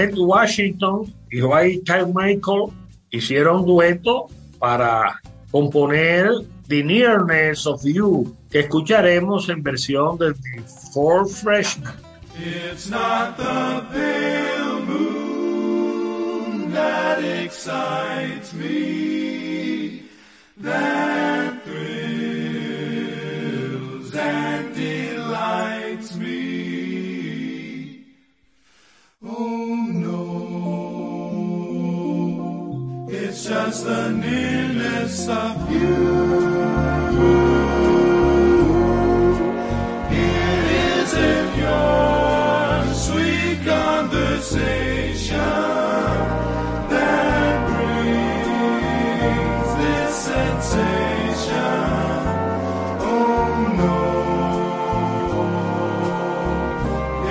[0.04, 2.72] Ned Washington y White Michael
[3.10, 4.28] hicieron dueto
[4.60, 6.30] para componer
[6.68, 10.64] The Nearness of You, que escucharemos en versión de The
[10.94, 11.94] Four Freshmen.
[12.36, 14.34] It's not the pale
[16.74, 18.83] that excites me,
[35.30, 36.04] of you.
[43.64, 45.40] Conversation
[46.90, 51.80] that brings this sensation.
[53.00, 53.96] Oh no,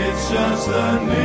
[0.01, 1.22] it's just the nearness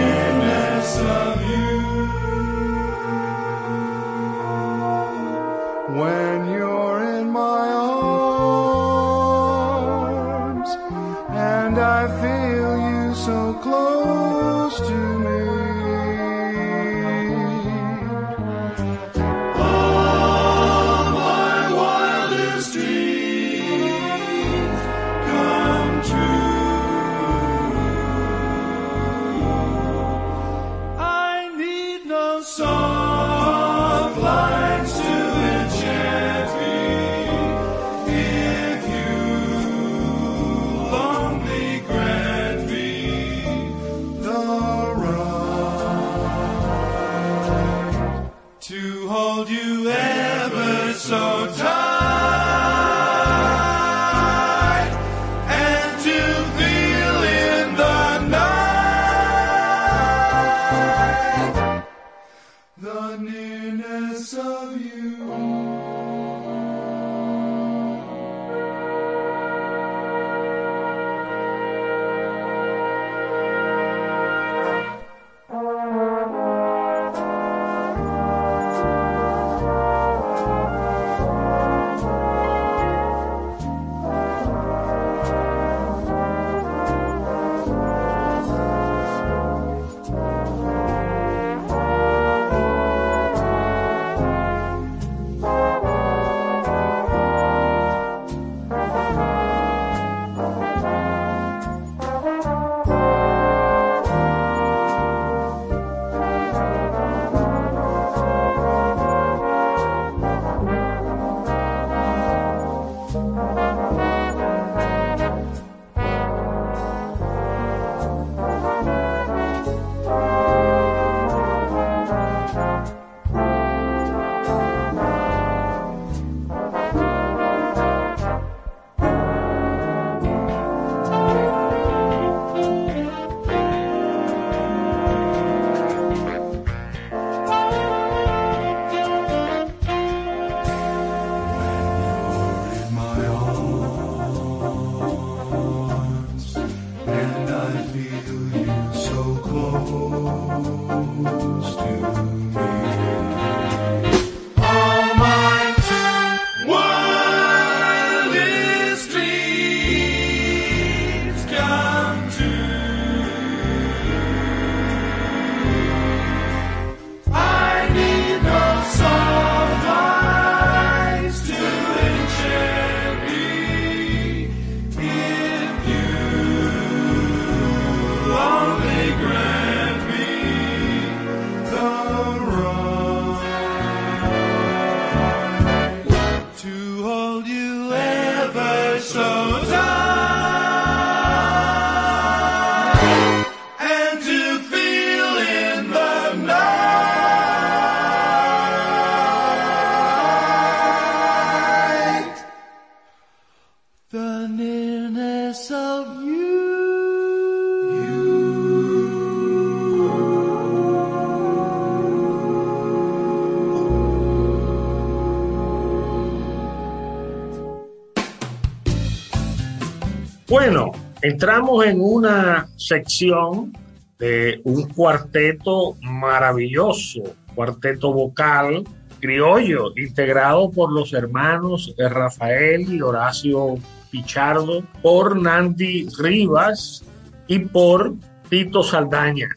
[221.22, 223.74] entramos en una sección
[224.20, 227.22] de un cuarteto maravilloso,
[227.56, 228.84] cuarteto vocal
[229.20, 233.76] criollo, integrado por los hermanos Rafael y Horacio
[234.12, 237.04] Pichardo, por Nandi Rivas
[237.48, 238.14] y por
[238.50, 239.50] Tito Saldaña.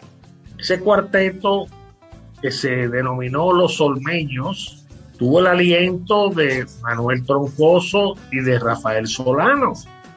[0.58, 1.66] Ese cuarteto
[2.40, 4.84] que se denominó Los Olmeños
[5.18, 9.74] tuvo el aliento de Manuel Troncoso y de Rafael Solano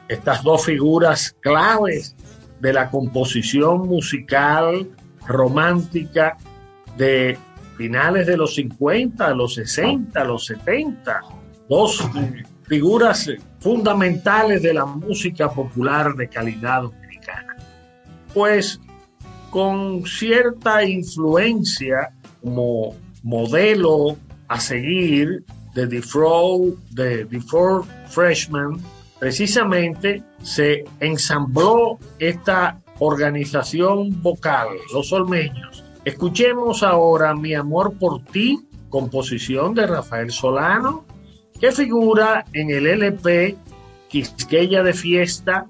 [0.08, 2.14] estas dos figuras claves
[2.60, 4.88] de la composición musical
[5.26, 6.36] romántica
[6.96, 7.38] de
[7.76, 11.20] finales de los 50, los 60, los 70.
[11.68, 12.06] Dos
[12.66, 17.56] figuras fundamentales de la música popular de calidad dominicana.
[18.32, 18.80] Pues
[19.50, 22.10] con cierta influencia
[22.42, 24.16] como modelo
[24.48, 25.44] a seguir
[25.74, 28.78] de Four, de The Four Freshmen,
[29.18, 35.84] precisamente se ensambló esta organización vocal, Los Olmeños.
[36.04, 41.04] Escuchemos ahora Mi amor por ti, composición de Rafael Solano,
[41.60, 43.56] que figura en el LP
[44.08, 45.66] Quisqueya de Fiesta,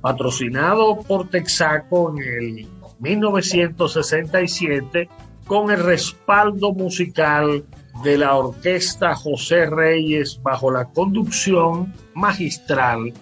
[0.00, 2.66] patrocinado por Texaco en el
[2.98, 5.08] 1967,
[5.46, 7.64] con el respaldo musical
[8.02, 13.12] de la orquesta José Reyes bajo la conducción magistral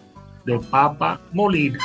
[0.44, 1.78] de Papa Molina.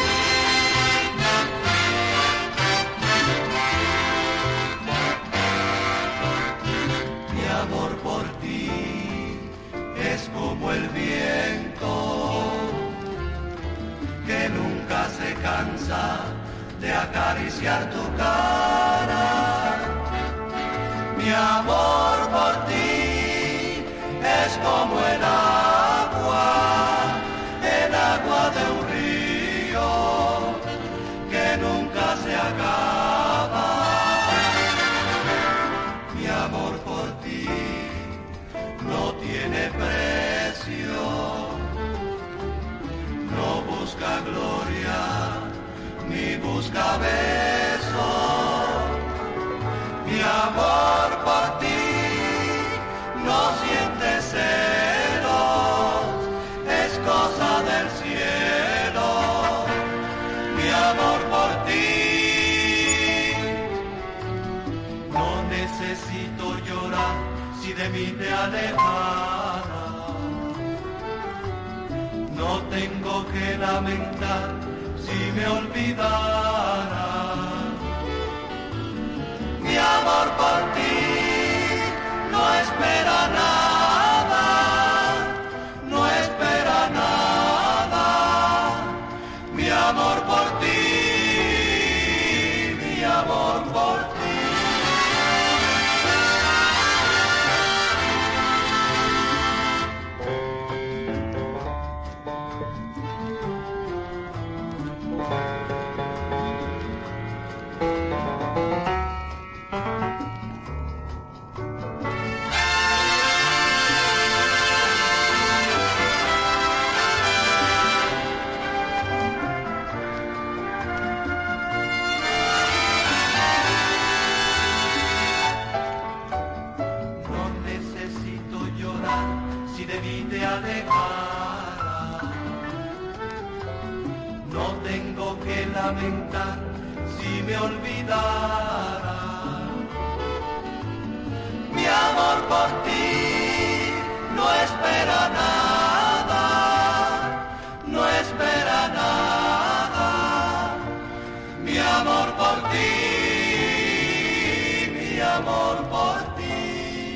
[155.37, 157.15] amor por ti.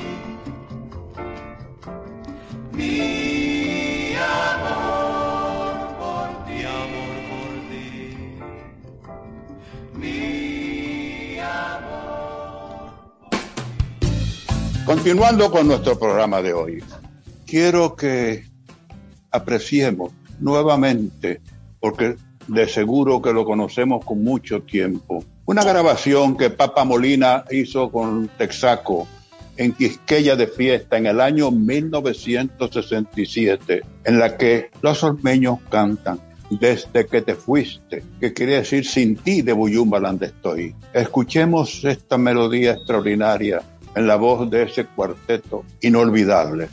[2.72, 6.58] Mi amor por ti.
[6.64, 7.88] Amor por ti.
[9.94, 12.90] Mi amor.
[14.84, 16.84] Continuando con nuestro programa de hoy,
[17.46, 18.44] quiero que
[19.30, 21.40] apreciemos nuevamente,
[21.80, 22.16] porque
[22.48, 28.28] de seguro que lo conocemos con mucho tiempo una grabación que Papa Molina hizo con
[28.36, 29.08] Texaco
[29.56, 36.20] en Quisqueya de Fiesta en el año 1967, en la que los ormeños cantan
[36.50, 40.74] desde que te fuiste, que quiere decir sin ti de Buyumbaland estoy.
[40.92, 43.62] Escuchemos esta melodía extraordinaria
[43.94, 46.68] en la voz de ese cuarteto inolvidable.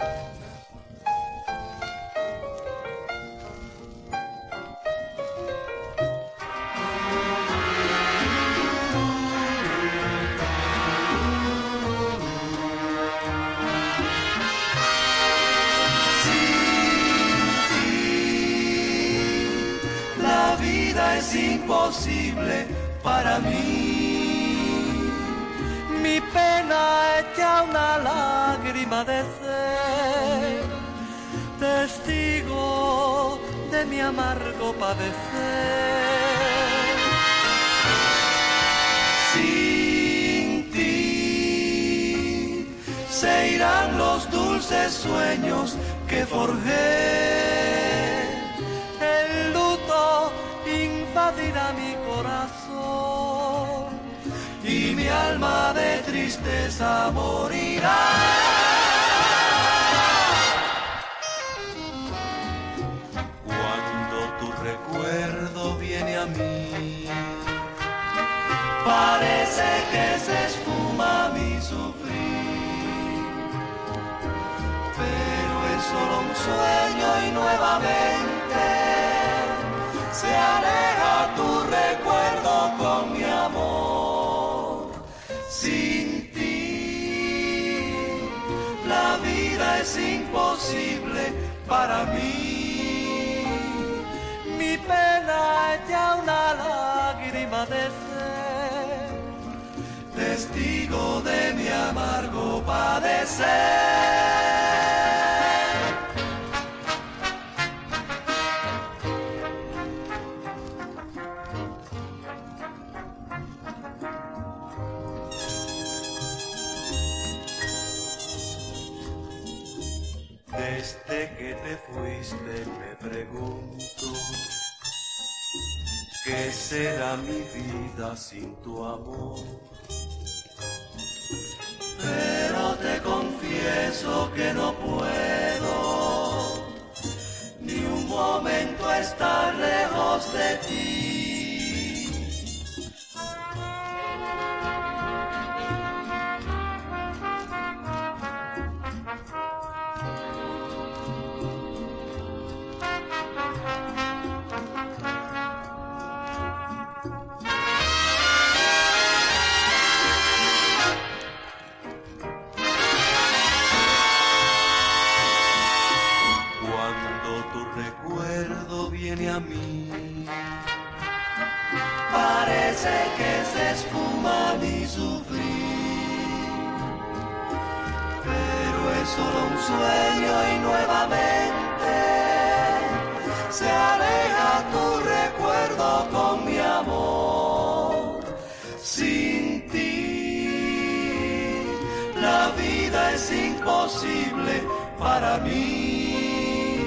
[193.64, 194.64] Imposible
[195.00, 196.78] para mí.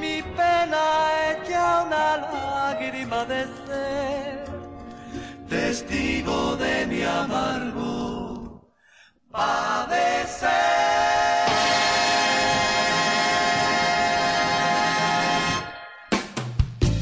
[0.00, 0.84] Mi pena
[1.30, 4.44] es ya una lágrima de ser
[5.48, 7.68] testigo de mi amargo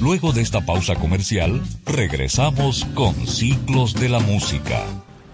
[0.06, 5.05] Luego de esta pausa comercial, regresamos con Ciclos de la Música.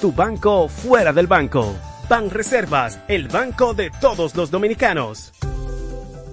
[0.00, 1.76] tu banco fuera del banco.
[2.08, 5.32] Banreservas, el banco de todos los dominicanos.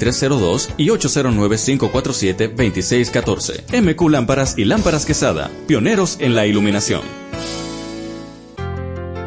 [0.00, 3.80] 2302 y 809-547-2614.
[3.80, 7.02] MQ Lámparas y Lámparas Quesada, pioneros en la iluminación.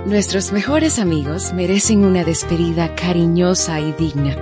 [0.06, 4.36] Nuestros mejores amigos merecen una despedida cariñosa y digna.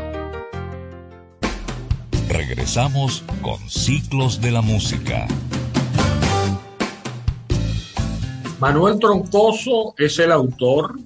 [2.29, 5.29] Regresamos con Ciclos de la Música.
[8.59, 10.99] Manuel Troncoso es el autor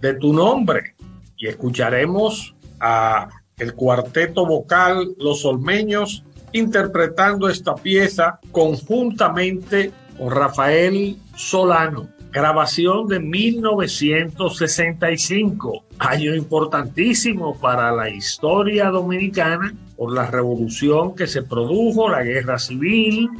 [0.00, 0.94] de Tu Nombre
[1.36, 3.28] y escucharemos a
[3.58, 15.84] el cuarteto vocal Los Olmeños interpretando esta pieza conjuntamente con Rafael Solano grabación de 1965,
[15.98, 23.30] año importantísimo para la historia dominicana por la revolución que se produjo, la guerra civil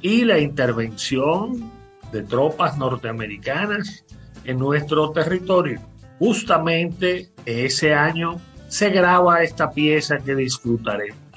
[0.00, 1.70] y la intervención
[2.12, 4.04] de tropas norteamericanas
[4.44, 5.80] en nuestro territorio.
[6.18, 11.27] Justamente ese año se graba esta pieza que disfrutaremos.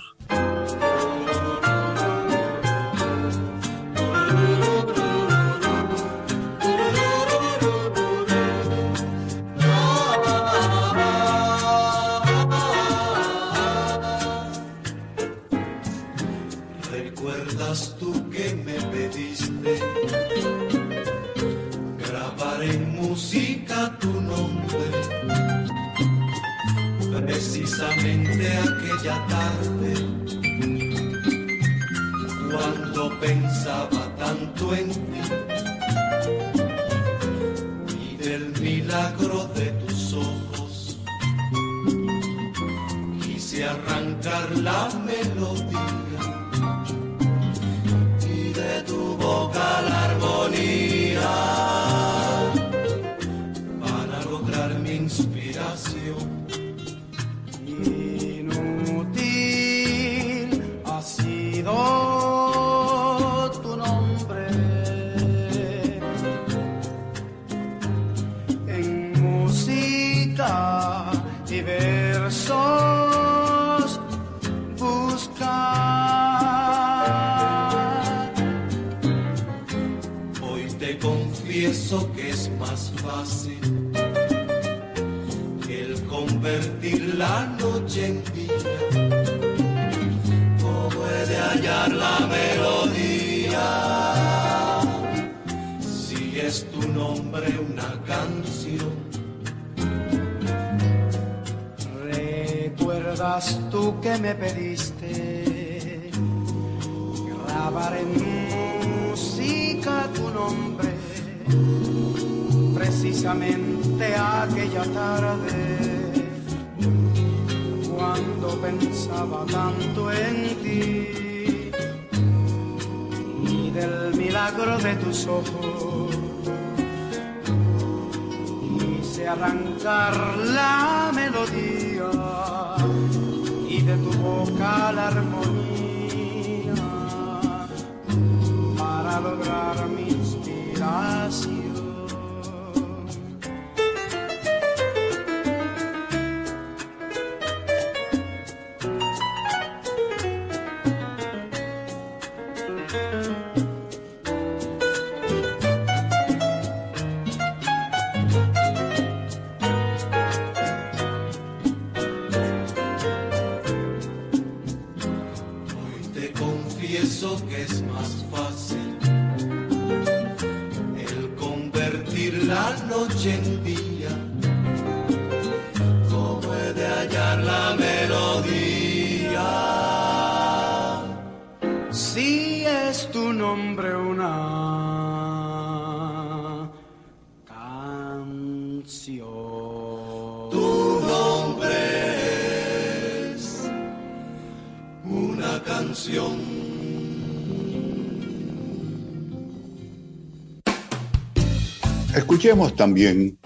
[202.41, 203.38] Escuchemos también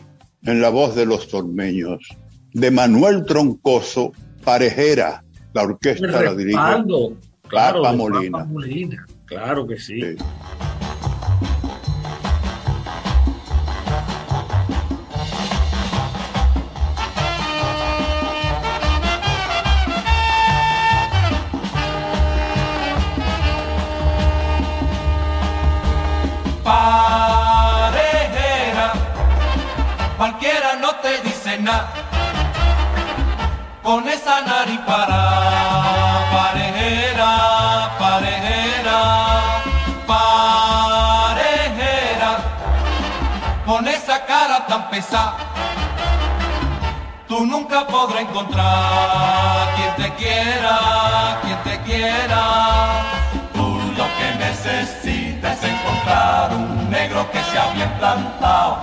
[0.43, 1.99] en la voz de los tormeños
[2.53, 5.21] de Manuel Troncoso Parejera,
[5.53, 8.47] la orquesta la dirige claro, Papa Molina.
[9.25, 9.99] Claro que sí.
[33.85, 35.21] Con esa nariz para
[36.33, 38.99] parejera, parejera,
[40.07, 41.51] parejera,
[43.63, 45.35] con esa cara tan pesada.
[47.27, 52.41] Tú nunca podrás encontrar quien te quiera, quien te quiera.
[53.53, 58.81] Tú lo que necesitas es encontrar un negro que sea bien plantado.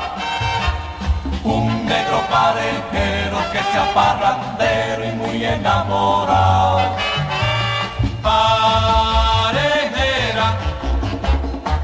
[1.44, 6.80] Un negro parejero que sea parrandero y muy enamorado.
[8.22, 9.66] Parejera,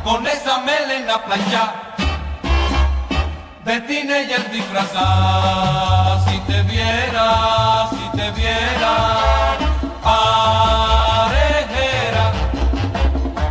[0.05, 1.73] con esa melena plancha
[3.65, 6.21] de teenager disfrazada.
[6.25, 8.95] Si te viera, si te viera,
[11.21, 12.33] parejera,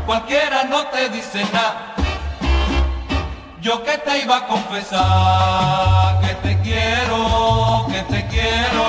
[0.05, 1.96] cualquiera no te dice nada.
[3.67, 8.85] Yo que te iba a confesar que te quiero, que te quiero.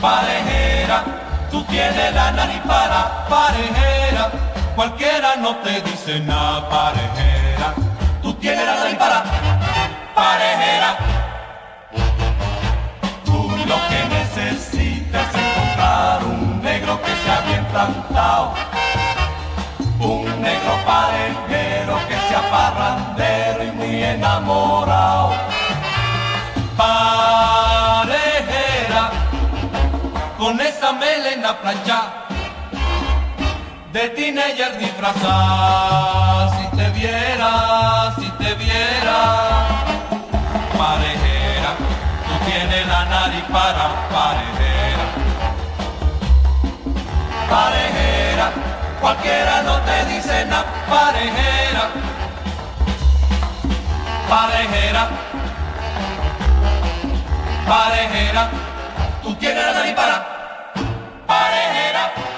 [0.00, 1.04] Parejera,
[1.50, 4.30] tú tienes la nariz para parejera,
[4.74, 7.37] cualquiera no te dice nada, parejera,
[8.28, 9.24] tú tienes la nariz para
[10.14, 10.98] parejera.
[13.24, 18.52] Tú lo que necesitas es encontrar un negro que sea bien plantado,
[20.00, 25.32] un negro parejero que sea parrandero y muy enamorado.
[26.76, 28.22] Parejera,
[30.36, 32.27] con esa melena plancha
[33.98, 36.50] de teenager disfrazada.
[36.56, 39.20] Si te viera, si te viera,
[40.78, 41.70] parejera,
[42.26, 43.84] tú tienes la nariz para
[44.14, 45.04] parejera.
[47.50, 48.46] Parejera,
[49.00, 51.84] cualquiera no te dice nada, parejera.
[54.28, 55.08] Parejera,
[57.66, 58.50] parejera,
[59.22, 60.16] tú tienes la nariz para
[61.26, 62.37] parejera.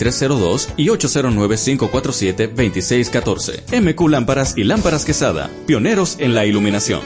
[0.00, 3.80] 2302 y 809-547-2614.
[3.80, 7.02] MQ Lámparas y Lámparas Quesada, pioneros en la iluminación.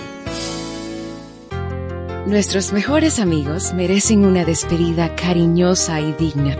[2.26, 6.56] Nuestros mejores amigos merecen una despedida cariñosa y digna.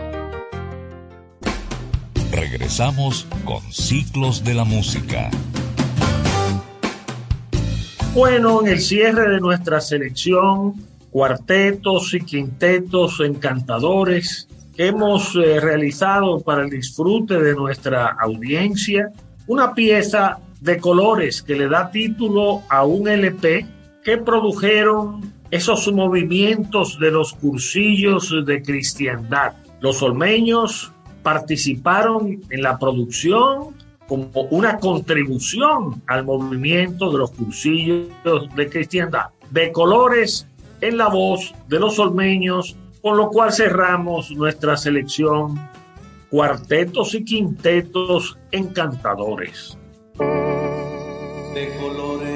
[2.30, 5.28] Regresamos con Ciclos de la Música.
[8.14, 10.74] Bueno, en el cierre de nuestra selección,
[11.10, 14.46] cuartetos y quintetos encantadores
[14.76, 19.10] que hemos eh, realizado para el disfrute de nuestra audiencia,
[19.46, 23.66] una pieza de colores que le da título a un LP
[24.04, 29.54] que produjeron esos movimientos de los cursillos de cristiandad.
[29.80, 30.92] Los olmeños
[31.22, 33.76] participaron en la producción
[34.08, 38.08] como una contribución al movimiento de los cursillos
[38.56, 39.26] de cristiandad.
[39.50, 40.46] De colores
[40.80, 45.60] en la voz de los olmeños, con lo cual cerramos nuestra selección
[46.30, 49.78] cuartetos y quintetos encantadores.
[50.18, 52.31] De colores.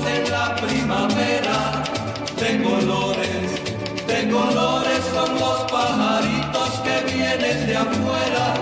[0.00, 1.82] flores de la primavera,
[2.38, 3.64] de colores,
[4.06, 8.61] de colores son los pajaritos que vienen de afuera.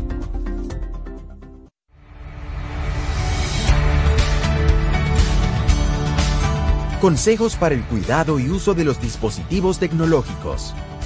[7.02, 10.74] Consejos para el cuidado y uso de los dispositivos tecnológicos.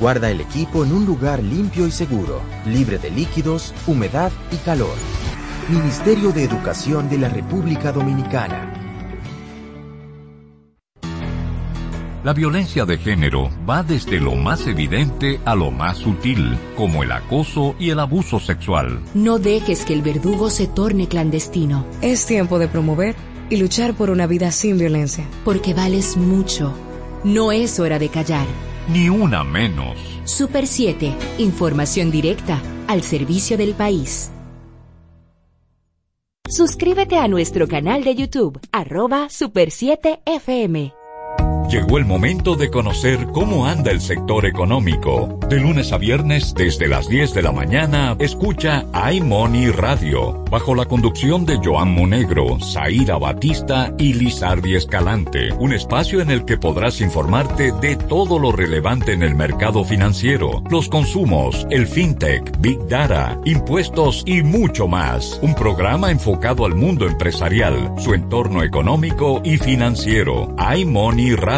[0.00, 4.94] Guarda el equipo en un lugar limpio y seguro, libre de líquidos, humedad y calor.
[5.68, 8.74] Ministerio de Educación de la República Dominicana.
[12.22, 17.10] La violencia de género va desde lo más evidente a lo más sutil, como el
[17.10, 19.00] acoso y el abuso sexual.
[19.14, 21.84] No dejes que el verdugo se torne clandestino.
[22.02, 23.16] Es tiempo de promover
[23.50, 25.24] y luchar por una vida sin violencia.
[25.44, 26.72] Porque vales mucho.
[27.24, 28.46] No es hora de callar.
[28.88, 29.98] Ni una menos.
[30.24, 31.14] Super 7.
[31.36, 34.30] Información directa al servicio del país.
[36.48, 40.97] Suscríbete a nuestro canal de YouTube, arroba Super 7 FM.
[41.68, 45.38] Llegó el momento de conocer cómo anda el sector económico.
[45.50, 50.86] De lunes a viernes, desde las 10 de la mañana, escucha iMoney Radio, bajo la
[50.86, 55.52] conducción de Joan Monegro, Zaira Batista y Lizardi Escalante.
[55.58, 60.62] Un espacio en el que podrás informarte de todo lo relevante en el mercado financiero,
[60.70, 65.38] los consumos, el fintech, big data, impuestos y mucho más.
[65.42, 70.56] Un programa enfocado al mundo empresarial, su entorno económico y financiero.
[70.74, 71.57] iMoney Radio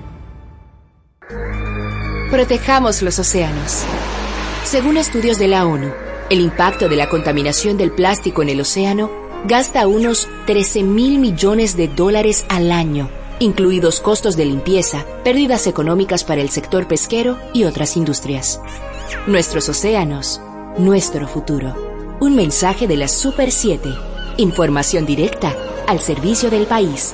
[2.31, 3.83] Protejamos los océanos.
[4.63, 5.91] Según estudios de la ONU,
[6.29, 9.11] el impacto de la contaminación del plástico en el océano
[9.43, 13.09] gasta unos 13 mil millones de dólares al año,
[13.39, 18.61] incluidos costos de limpieza, pérdidas económicas para el sector pesquero y otras industrias.
[19.27, 20.39] Nuestros océanos,
[20.77, 21.75] nuestro futuro.
[22.21, 23.89] Un mensaje de la Super 7.
[24.37, 25.53] Información directa
[25.85, 27.13] al servicio del país.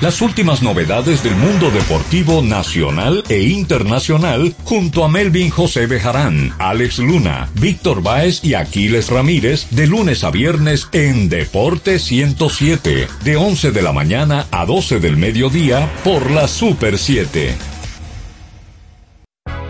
[0.00, 6.98] Las últimas novedades del mundo deportivo nacional e internacional junto a Melvin José Bejarán, Alex
[6.98, 13.70] Luna, Víctor Báez y Aquiles Ramírez de lunes a viernes en Deporte 107, de 11
[13.70, 17.54] de la mañana a 12 del mediodía por la Super 7.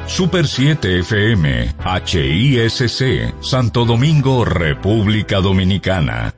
[0.07, 1.75] Super 7 FM,
[2.07, 6.35] HISC, Santo Domingo, República Dominicana.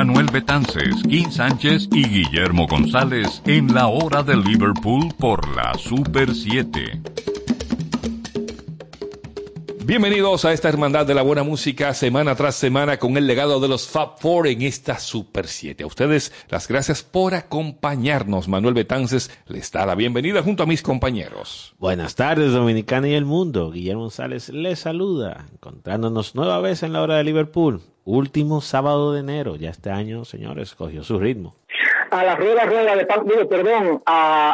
[0.00, 6.34] Manuel Betances, Kim Sánchez y Guillermo González en la hora de Liverpool por la Super
[6.34, 7.02] 7.
[9.84, 13.68] Bienvenidos a esta hermandad de la buena música semana tras semana con el legado de
[13.68, 15.82] los Fab Four en esta Super 7.
[15.82, 18.48] A ustedes las gracias por acompañarnos.
[18.48, 21.74] Manuel Betances les da la bienvenida junto a mis compañeros.
[21.78, 23.70] Buenas tardes, Dominicana y el mundo.
[23.70, 27.82] Guillermo González les saluda, encontrándonos nueva vez en la hora de Liverpool.
[28.20, 29.54] Último sábado de enero.
[29.54, 31.54] Ya este año, señores, cogió su ritmo.
[32.10, 34.50] a la rueda rueda de Paz, digo, perdón, a-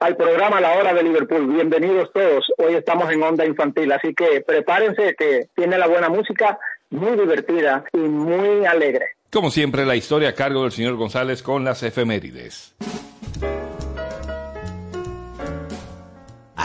[0.00, 1.46] al programa La Hora de Liverpool.
[1.46, 2.46] Bienvenidos todos.
[2.56, 6.58] Hoy estamos en Onda Infantil, así que prepárense que tiene la buena música,
[6.88, 9.04] muy divertida y muy alegre.
[9.30, 12.74] Como siempre, la historia a cargo del señor González con las efemérides.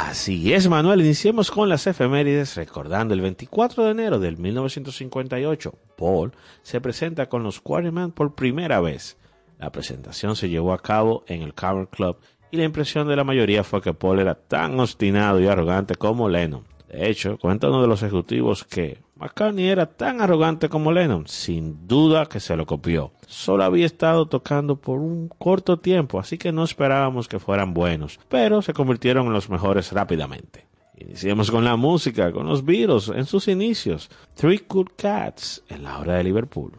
[0.07, 1.01] Así es, Manuel.
[1.01, 5.73] Iniciemos con las efemérides recordando el 24 de enero del 1958.
[5.97, 6.31] Paul
[6.63, 9.17] se presenta con los Quarrymen por primera vez.
[9.59, 12.17] La presentación se llevó a cabo en el Cover Club
[12.49, 16.29] y la impresión de la mayoría fue que Paul era tan obstinado y arrogante como
[16.29, 16.63] Lennon.
[16.87, 21.85] De hecho, cuenta uno de los ejecutivos que McCartney era tan arrogante como Lennon, sin
[21.87, 23.11] duda que se lo copió.
[23.27, 28.19] Solo había estado tocando por un corto tiempo, así que no esperábamos que fueran buenos,
[28.29, 30.67] pero se convirtieron en los mejores rápidamente.
[30.97, 34.09] Iniciemos con la música, con los Beatles en sus inicios.
[34.35, 36.71] Three Cool Cats en la hora de Liverpool.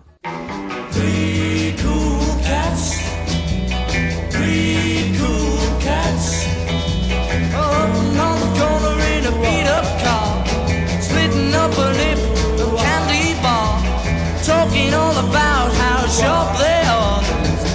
[15.28, 17.20] About how sharp they are.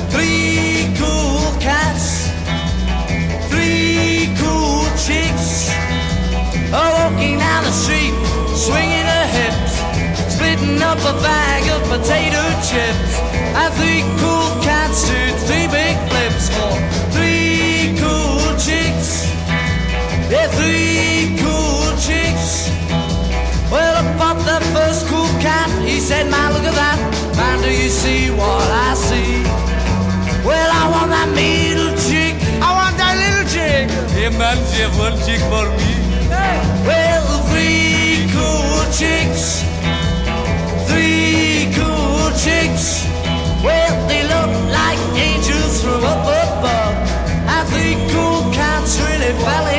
[0.09, 2.26] Three cool cats.
[3.51, 5.69] Three cool chicks.
[6.73, 8.15] Oh, walking down the street,
[8.65, 9.73] swinging her hips.
[10.34, 13.11] Splitting up a bag of potato chips.
[13.59, 15.65] And three cool cats did three
[34.86, 35.94] have one chick for me.
[36.86, 39.64] Well, three cool chicks.
[40.90, 43.06] Three cool chicks.
[43.64, 46.95] Well, they look like angels from up above.
[47.53, 49.74] And three cool cats really fell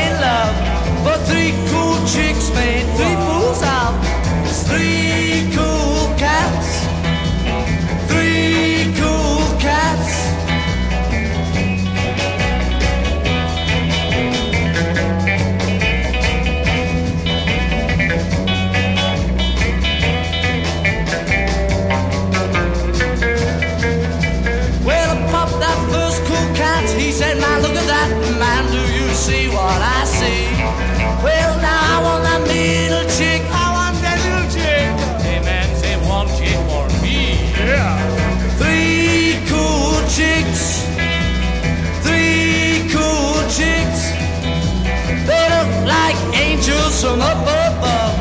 [47.01, 48.15] from up above.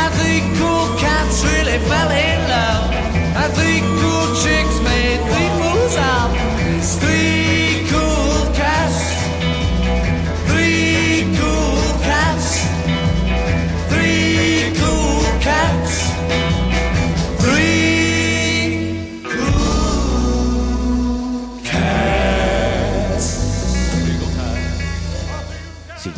[0.00, 2.92] And three cool cats really fell in love.
[3.40, 3.89] And three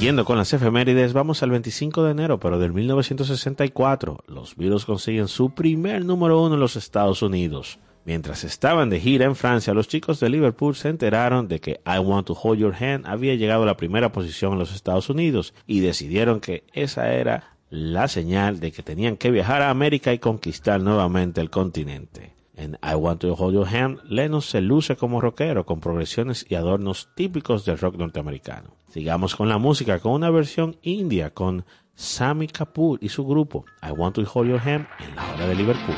[0.03, 4.25] Siguiendo con las efemérides, vamos al 25 de enero, pero del 1964.
[4.27, 7.79] Los Beatles consiguen su primer número uno en los Estados Unidos.
[8.05, 12.01] Mientras estaban de gira en Francia, los chicos de Liverpool se enteraron de que I
[12.01, 15.55] Want to Hold Your Hand había llegado a la primera posición en los Estados Unidos
[15.69, 20.19] y decidieron que esa era la señal de que tenían que viajar a América y
[20.19, 22.42] conquistar nuevamente el continente.
[22.56, 26.56] En I Want to Hold Your Hand, Lennon se luce como rockero con progresiones y
[26.56, 28.72] adornos típicos del rock norteamericano.
[28.90, 33.92] Sigamos con la música con una versión india con Sammy Kapoor y su grupo I
[33.92, 35.96] Want to Hold Your Hand en la hora de Liverpool.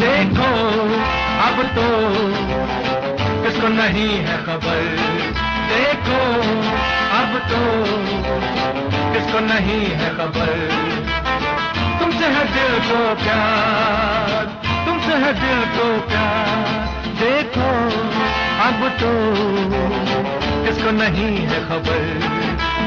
[0.00, 0.48] देखो
[1.46, 1.86] अब तो
[3.42, 5.29] किसको नहीं है खबर
[5.71, 6.19] देखो,
[7.17, 7.61] अब तो
[9.13, 10.51] किसको नहीं है खबर?
[11.99, 14.45] तुमसे है दिल को प्यार,
[14.85, 16.89] तुमसे है दिल को प्यार।
[17.21, 17.69] देखो,
[18.65, 19.11] अब तो
[20.65, 22.03] किसको नहीं है खबर?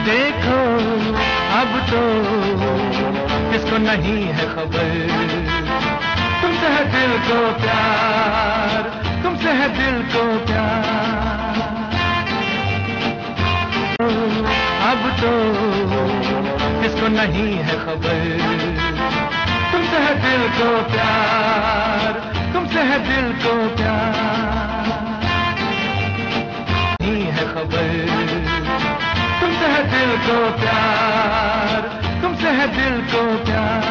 [0.04, 0.58] देखो,
[1.60, 2.02] अब तो
[3.52, 4.92] किसको नहीं है खबर?
[6.42, 8.92] तुमसे है दिल को प्यार,
[9.22, 11.43] तुमसे है दिल को प्यार।
[14.94, 15.30] अब तो
[16.82, 18.18] किसको नहीं है खबर?
[19.72, 22.12] तुमसे है दिल को प्यार,
[22.52, 24.88] तुमसे है दिल को प्यार।
[27.02, 27.90] नहीं है खबर।
[29.40, 31.80] तुमसे है दिल को प्यार,
[32.22, 33.82] तुमसे है दिल को प्यार।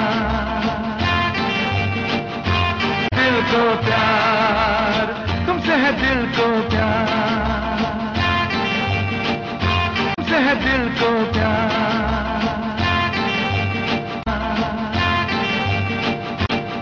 [3.15, 5.05] दिल को प्यार,
[5.47, 6.72] तुमसे है दिल को प्यार